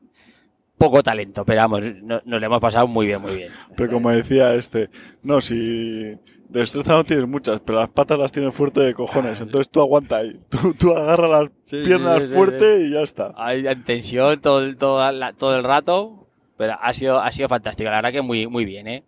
[0.78, 3.52] poco talento, pero vamos, no- nos lo hemos pasado muy bien, muy bien.
[3.78, 4.90] Pero como decía este,
[5.22, 6.18] no, si
[6.50, 10.18] destreza no tienes muchas, pero las patas las tienes fuerte de cojones, entonces tú aguanta
[10.18, 10.38] ahí.
[10.50, 13.30] Tú, tú agarra las Sí, piernas sí, sí, fuerte y ya está.
[13.38, 17.48] Hay en tensión todo el, todo, la- todo el rato, pero ha sido, ha sido
[17.48, 19.04] fantástico, la verdad que muy, muy bien, ¿eh?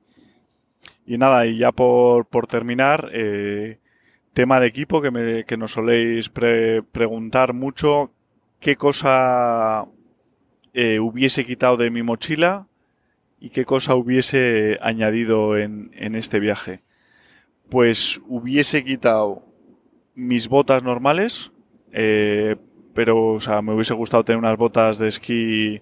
[1.05, 3.79] Y nada, y ya por, por terminar, eh,
[4.33, 8.11] tema de equipo que, me, que nos soléis pre- preguntar mucho,
[8.59, 9.85] ¿qué cosa
[10.75, 12.67] eh, hubiese quitado de mi mochila
[13.39, 16.83] y qué cosa hubiese añadido en, en este viaje?
[17.69, 19.43] Pues hubiese quitado
[20.15, 21.53] mis botas normales,
[21.91, 22.57] eh,
[22.93, 25.81] pero o sea, me hubiese gustado tener unas botas de esquí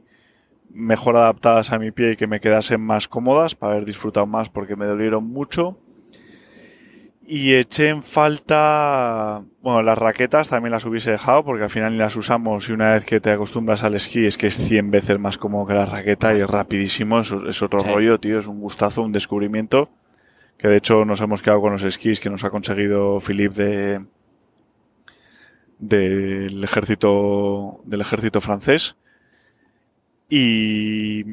[0.70, 4.50] mejor adaptadas a mi pie y que me quedasen más cómodas para haber disfrutado más
[4.50, 5.78] porque me dolieron mucho.
[7.26, 11.98] Y eché en falta, bueno, las raquetas también las hubiese dejado porque al final ni
[11.98, 15.18] las usamos y una vez que te acostumbras al esquí es que es 100 veces
[15.20, 17.88] más cómodo que la raqueta y es rapidísimo, es, es otro Sí.
[17.88, 19.90] rollo, tío, es un gustazo, un descubrimiento
[20.58, 24.06] que de hecho nos hemos quedado con los esquís que nos ha conseguido Philippe de
[25.80, 28.98] del ejército del ejército francés
[30.30, 31.24] y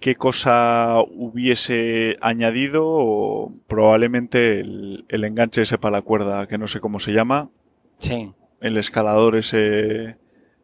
[0.00, 6.68] qué cosa hubiese añadido o probablemente el, el enganche ese para la cuerda que no
[6.68, 7.50] sé cómo se llama
[7.98, 8.32] Sí.
[8.60, 10.16] el escalador ese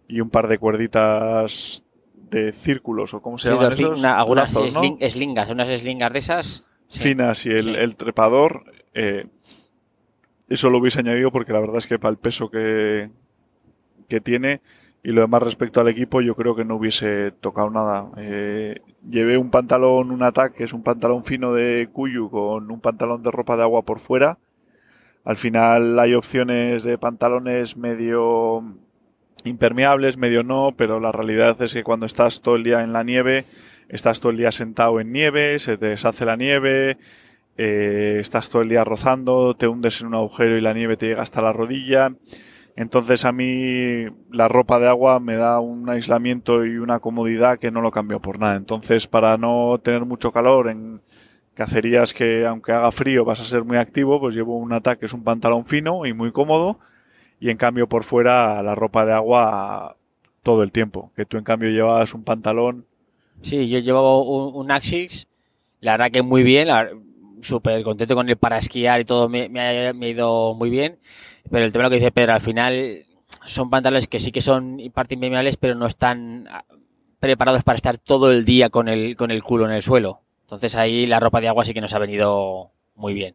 [0.07, 1.83] y un par de cuerditas
[2.31, 6.65] de círculos o cómo se Sí, llaman esos una- algunas slingas, unas slingas de esas.
[6.89, 7.01] sí.
[7.01, 7.75] finas y el, Sí.
[7.77, 8.65] el trepador,
[8.95, 9.27] eh,
[10.49, 13.11] eso lo hubiese añadido porque la verdad es que para el peso que,
[14.09, 14.61] que tiene
[15.05, 18.11] y lo demás respecto al equipo yo creo que no hubiese tocado nada.
[18.17, 22.81] Eh, llevé un pantalón, un ataque, que es un pantalón fino de Cuyu con un
[22.81, 24.39] pantalón de ropa de agua por fuera.
[25.23, 28.65] Al final hay opciones de pantalones medio
[29.45, 33.03] impermeables, medio no, pero la realidad es que cuando estás todo el día en la
[33.03, 33.45] nieve,
[33.91, 36.97] estás todo el día sentado en nieve, se te deshace la nieve,
[37.59, 41.09] eh, estás todo el día rozando, te hundes en un agujero y la nieve te
[41.09, 42.15] llega hasta la rodilla.
[42.77, 47.71] Entonces a mí la ropa de agua me da un aislamiento y una comodidad que
[47.71, 48.57] no lo cambio por nada.
[48.57, 51.01] Entonces para no tener mucho calor en
[51.55, 55.13] cacerías que aunque haga frío vas a ser muy activo, pues llevo un ataque, es
[55.13, 56.81] un pantalón fino y muy cómodo
[57.39, 59.97] y en cambio por fuera la ropa de agua
[60.43, 61.13] todo el tiempo.
[61.15, 62.87] Que tú en cambio llevas un pantalón
[63.41, 65.29] Sí, yo llevaba un, un Axis,
[65.81, 66.69] la verdad que muy bien,
[67.43, 70.99] súper contento con él para esquiar y todo me ha ido muy bien,
[71.51, 73.05] pero el tema de lo que dice Pedro, al final
[73.45, 76.65] son pantalones que sí que son parte impermeables, pero no están ah,
[77.21, 80.21] preparados para estar todo el día con el, con el culo en el suelo.
[80.43, 83.35] Entonces ahí la ropa de agua sí que nos ha venido muy bien.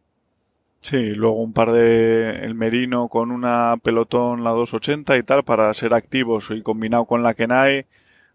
[0.80, 5.72] Sí, luego un par de el merino con una pelotón la 280 y tal para
[5.74, 7.86] ser activos y combinado con la Kenai.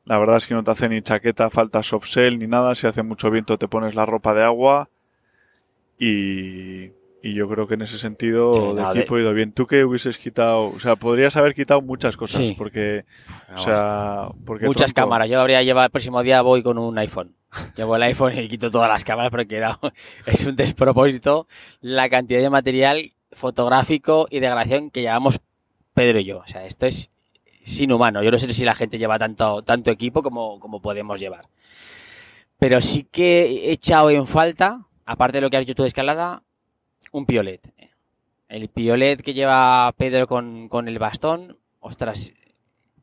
[0.05, 2.75] La verdad es que no te hace ni chaqueta, falta soft shell ni nada.
[2.75, 4.89] Si hace mucho viento te pones la ropa de agua
[5.97, 6.91] y,
[7.27, 9.51] y yo creo que en ese sentido Sí, de- equipo ha ido bien.
[9.51, 10.65] ¿Tú qué hubieses quitado?
[10.67, 12.55] O sea, podrías haber quitado muchas cosas Sí.
[12.57, 13.05] porque,
[13.53, 15.29] o sea, porque Muchas pronto- cámaras.
[15.29, 17.35] Yo habría llevado el próximo día voy con un iPhone.
[17.75, 19.79] Llevo el iPhone y quito todas las cámaras porque era,
[20.27, 21.47] es un despropósito
[21.81, 25.39] la cantidad de material fotográfico y de grabación que llevamos
[25.93, 26.39] Pedro y yo.
[26.39, 27.09] O sea, esto es,
[27.63, 28.21] es inhumano.
[28.21, 31.47] Yo no sé si la gente lleva tanto, tanto equipo como, como podemos llevar.
[32.59, 35.87] Pero sí que he echado en falta, aparte de lo que has dicho tú de
[35.89, 36.43] escalada,
[37.15, 37.73] un piolet.
[38.47, 42.33] El piolet que lleva Pedro con, con el bastón, ostras,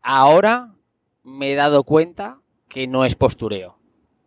[0.03, 0.75] ahora
[1.25, 3.71] me he dado cuenta que no es postureo.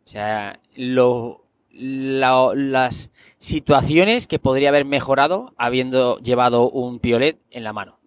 [0.04, 7.64] O sea, lo, la- las situaciones que podría haber mejorado habiendo llevado un piolet en
[7.64, 8.00] la mano.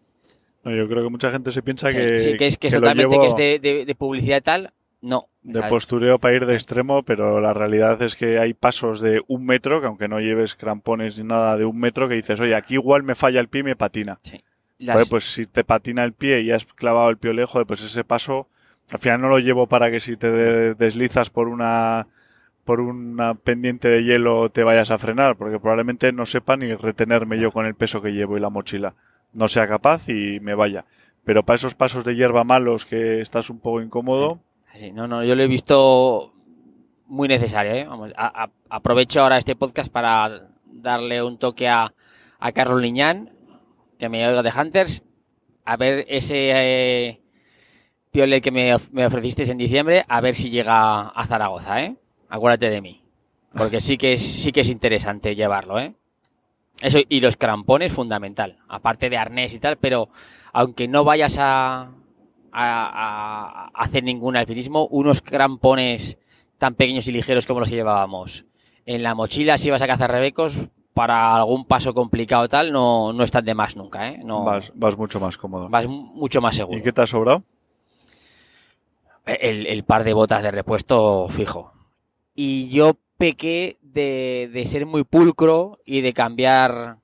[0.65, 2.75] No, yo creo que mucha gente se piensa Sí, que, sí, que es, que es
[2.75, 4.73] lo totalmente llevo que es de, de- de publicidad y tal.
[5.01, 5.29] No.
[5.43, 9.47] de postureo para ir de extremo, pero la realidad es que hay pasos de un
[9.47, 12.75] metro, que aunque no lleves crampones ni nada de un metro, que dices, oye, aquí
[12.75, 14.19] igual me falla el pie y me patina.
[14.23, 14.43] sí.
[14.81, 18.47] Joder, pues si te patina el pie y has clavado el piolejo, pues ese paso,
[18.93, 22.07] al final no lo llevo para que si te de- deslizas por una
[22.65, 27.39] por una pendiente de hielo te vayas a frenar, porque probablemente no sepa ni retenerme
[27.41, 28.95] yo con el peso que llevo y la mochila.
[29.33, 30.85] No sea capaz y me vaya.
[31.25, 34.41] Pero para esos pasos de hierba malos que estás un poco incómodo,
[34.79, 36.33] Sí, no, no, yo lo he visto
[37.07, 37.73] muy necesario.
[37.73, 37.85] ¿eh?
[37.89, 41.93] Vamos, a- a- aprovecho ahora este podcast para darle un toque a,
[42.39, 43.33] a Carlos Liñán,
[43.99, 45.05] que me oiga de Hunters,
[45.65, 47.21] a ver ese eh,
[48.13, 51.83] piolet que me, of- me ofrecisteis en diciembre, a ver si llega a Zaragoza.
[51.83, 51.97] ¿eh?
[52.29, 53.03] Acuérdate de mí,
[53.57, 55.81] porque sí que es, sí que es interesante llevarlo.
[55.81, 55.95] ¿eh?
[56.83, 60.09] Eso y los crampones fundamental, aparte de arnés y tal, pero
[60.53, 61.91] aunque no vayas a,
[62.53, 66.19] a, a hacer ningún alpinismo, unos crampones
[66.59, 68.45] tan pequeños y ligeros como los que llevábamos
[68.87, 73.23] en la mochila, si vas a cazar rebecos, para algún paso complicado tal, no, no
[73.23, 74.21] están de más nunca, ¿eh?
[74.25, 75.69] No, vas, vas mucho más cómodo.
[75.69, 76.77] vas mucho más seguro.
[76.77, 77.45] ¿Y qué te ha sobrado?
[79.25, 81.73] El, el par de botas de repuesto fijo.
[82.35, 86.99] Y yo pequé de, de ser muy pulcro y de cambiar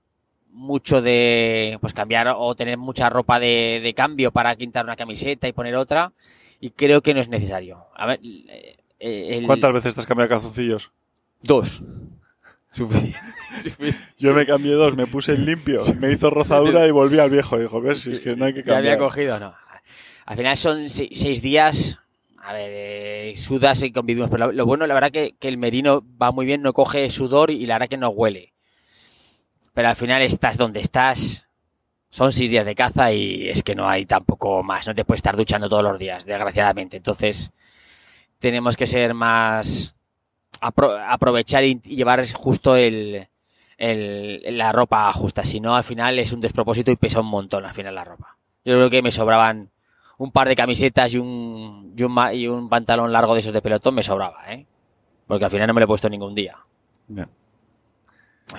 [0.55, 5.47] mucho de pues cambiar o tener mucha ropa de, de cambio para quitar una camiseta
[5.49, 6.13] y poner otra
[6.61, 7.85] y creo que no es necesario.
[7.95, 8.77] A ver, eh,
[9.39, 10.93] el- ¿Cuántas veces te has cambiado calzoncillos?
[11.43, 11.83] Dos.
[12.71, 13.19] Suficiente.
[14.19, 17.59] Yo me cambié dos, me puse el limpio, me hizo rozadura y volví al viejo.
[17.59, 18.99] Dijo, ves, si es que no hay que Ya había cambiar.
[19.11, 19.55] cogido, no.
[20.27, 21.99] Al final son se- seis días.
[22.39, 24.31] A ver, eh, sudas y convivimos.
[24.31, 27.09] Pero lo, lo bueno, la verdad, que, que el merino va muy bien, no coge
[27.11, 28.54] sudor y la verdad que no huele.
[29.75, 31.47] Pero al final estás donde estás.
[32.09, 34.87] Son seis días de caza y es que no hay tampoco más.
[34.87, 36.97] No te puedes estar duchando todos los días, desgraciadamente.
[36.97, 37.53] Entonces,
[38.39, 39.95] tenemos que ser más.
[40.61, 43.29] apro- aprovechar y, llevar justo el,
[43.77, 45.43] el- la ropa justa.
[45.45, 48.37] Si no, al final es un despropósito y pesa un montón al final la ropa.
[48.65, 49.71] Yo creo que me sobraban
[50.17, 53.61] un par de camisetas y un, y un, y un pantalón largo de esos de
[53.61, 54.65] pelotón, me sobraba, ¿eh?
[55.27, 56.57] Porque al final no me lo he puesto ningún día.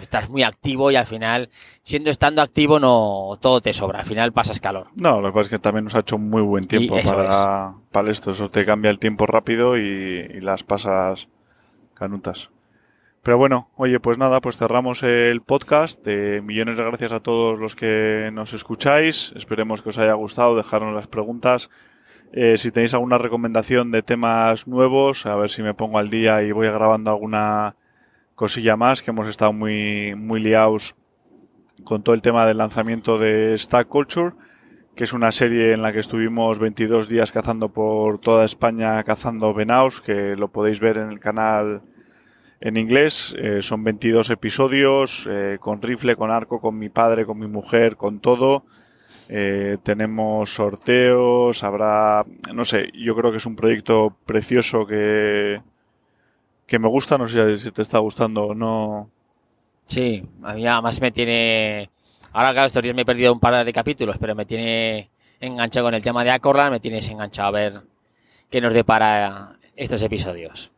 [0.01, 1.49] Estás muy activo y al final,
[1.83, 3.99] siendo estando activo, no todo te sobra.
[3.99, 4.87] Al final pasas calor.
[4.95, 8.11] No, lo que pasa es que también nos ha hecho muy buen tiempo para, para
[8.11, 8.31] esto.
[8.31, 11.29] Eso te cambia el tiempo rápido y, y las pasas
[11.93, 12.49] canutas.
[13.25, 15.99] Pero bueno, oye, pues nada, pues cerramos el podcast.
[16.07, 19.33] Eh, millones de gracias a todos los que nos escucháis.
[19.35, 20.55] Esperemos que os haya gustado.
[20.55, 21.71] Dejarnos las preguntas.
[22.33, 26.43] Eh, si tenéis alguna recomendación de temas nuevos, a ver si me pongo al día
[26.43, 27.75] y voy grabando alguna
[28.35, 30.95] cosilla más, que hemos estado muy, muy liados
[31.83, 34.35] con todo el tema del lanzamiento de Stack Culture,
[34.95, 39.53] que es una serie en la que estuvimos 22 días cazando por toda España, cazando
[39.53, 41.81] venaos, que lo podéis ver en el canal
[42.61, 43.35] en inglés.
[43.37, 47.97] Eh, son 22 episodios, eh, con rifle, con arco, con mi padre, con mi mujer,
[47.97, 48.65] con todo.
[49.27, 55.61] Eh, tenemos sorteos, habrá, no sé, yo creo que es un proyecto precioso que,
[56.65, 59.09] que me gusta, no sé si te está gustando o no.
[59.85, 61.89] Sí, a mí además me tiene...
[62.33, 65.09] Ahora, claro, estos días me he perdido un par de capítulos, pero me tiene
[65.39, 67.81] enganchado con el tema de Acorlan, me tienes enganchado a ver
[68.49, 70.71] qué nos depara estos episodios.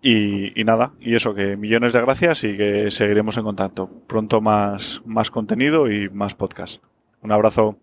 [0.00, 3.88] Y, y nada, y eso, que millones de gracias y que seguiremos en contacto.
[4.06, 6.82] Pronto más, más contenido y más podcast.
[7.22, 7.78] Un abrazo.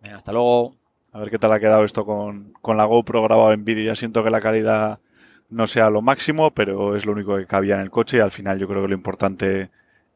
[0.00, 0.76] Venga, hasta luego.
[1.12, 3.86] A ver qué tal ha quedado esto con, con la GoPro grabado en vídeo.
[3.86, 5.00] Ya siento que la calidad
[5.48, 8.30] no sea lo máximo, pero es lo único que cabía en el coche y al
[8.30, 9.70] final yo creo que lo importante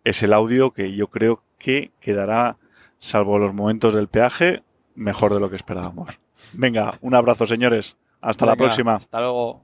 [0.04, 2.58] es el audio, que yo creo que quedará,
[2.98, 4.62] salvo los momentos del peaje,
[4.94, 6.18] mejor de lo que esperábamos.
[6.52, 7.96] Venga, un abrazo señores.
[8.20, 8.96] Hasta la próxima.
[8.96, 9.62] Hasta luego.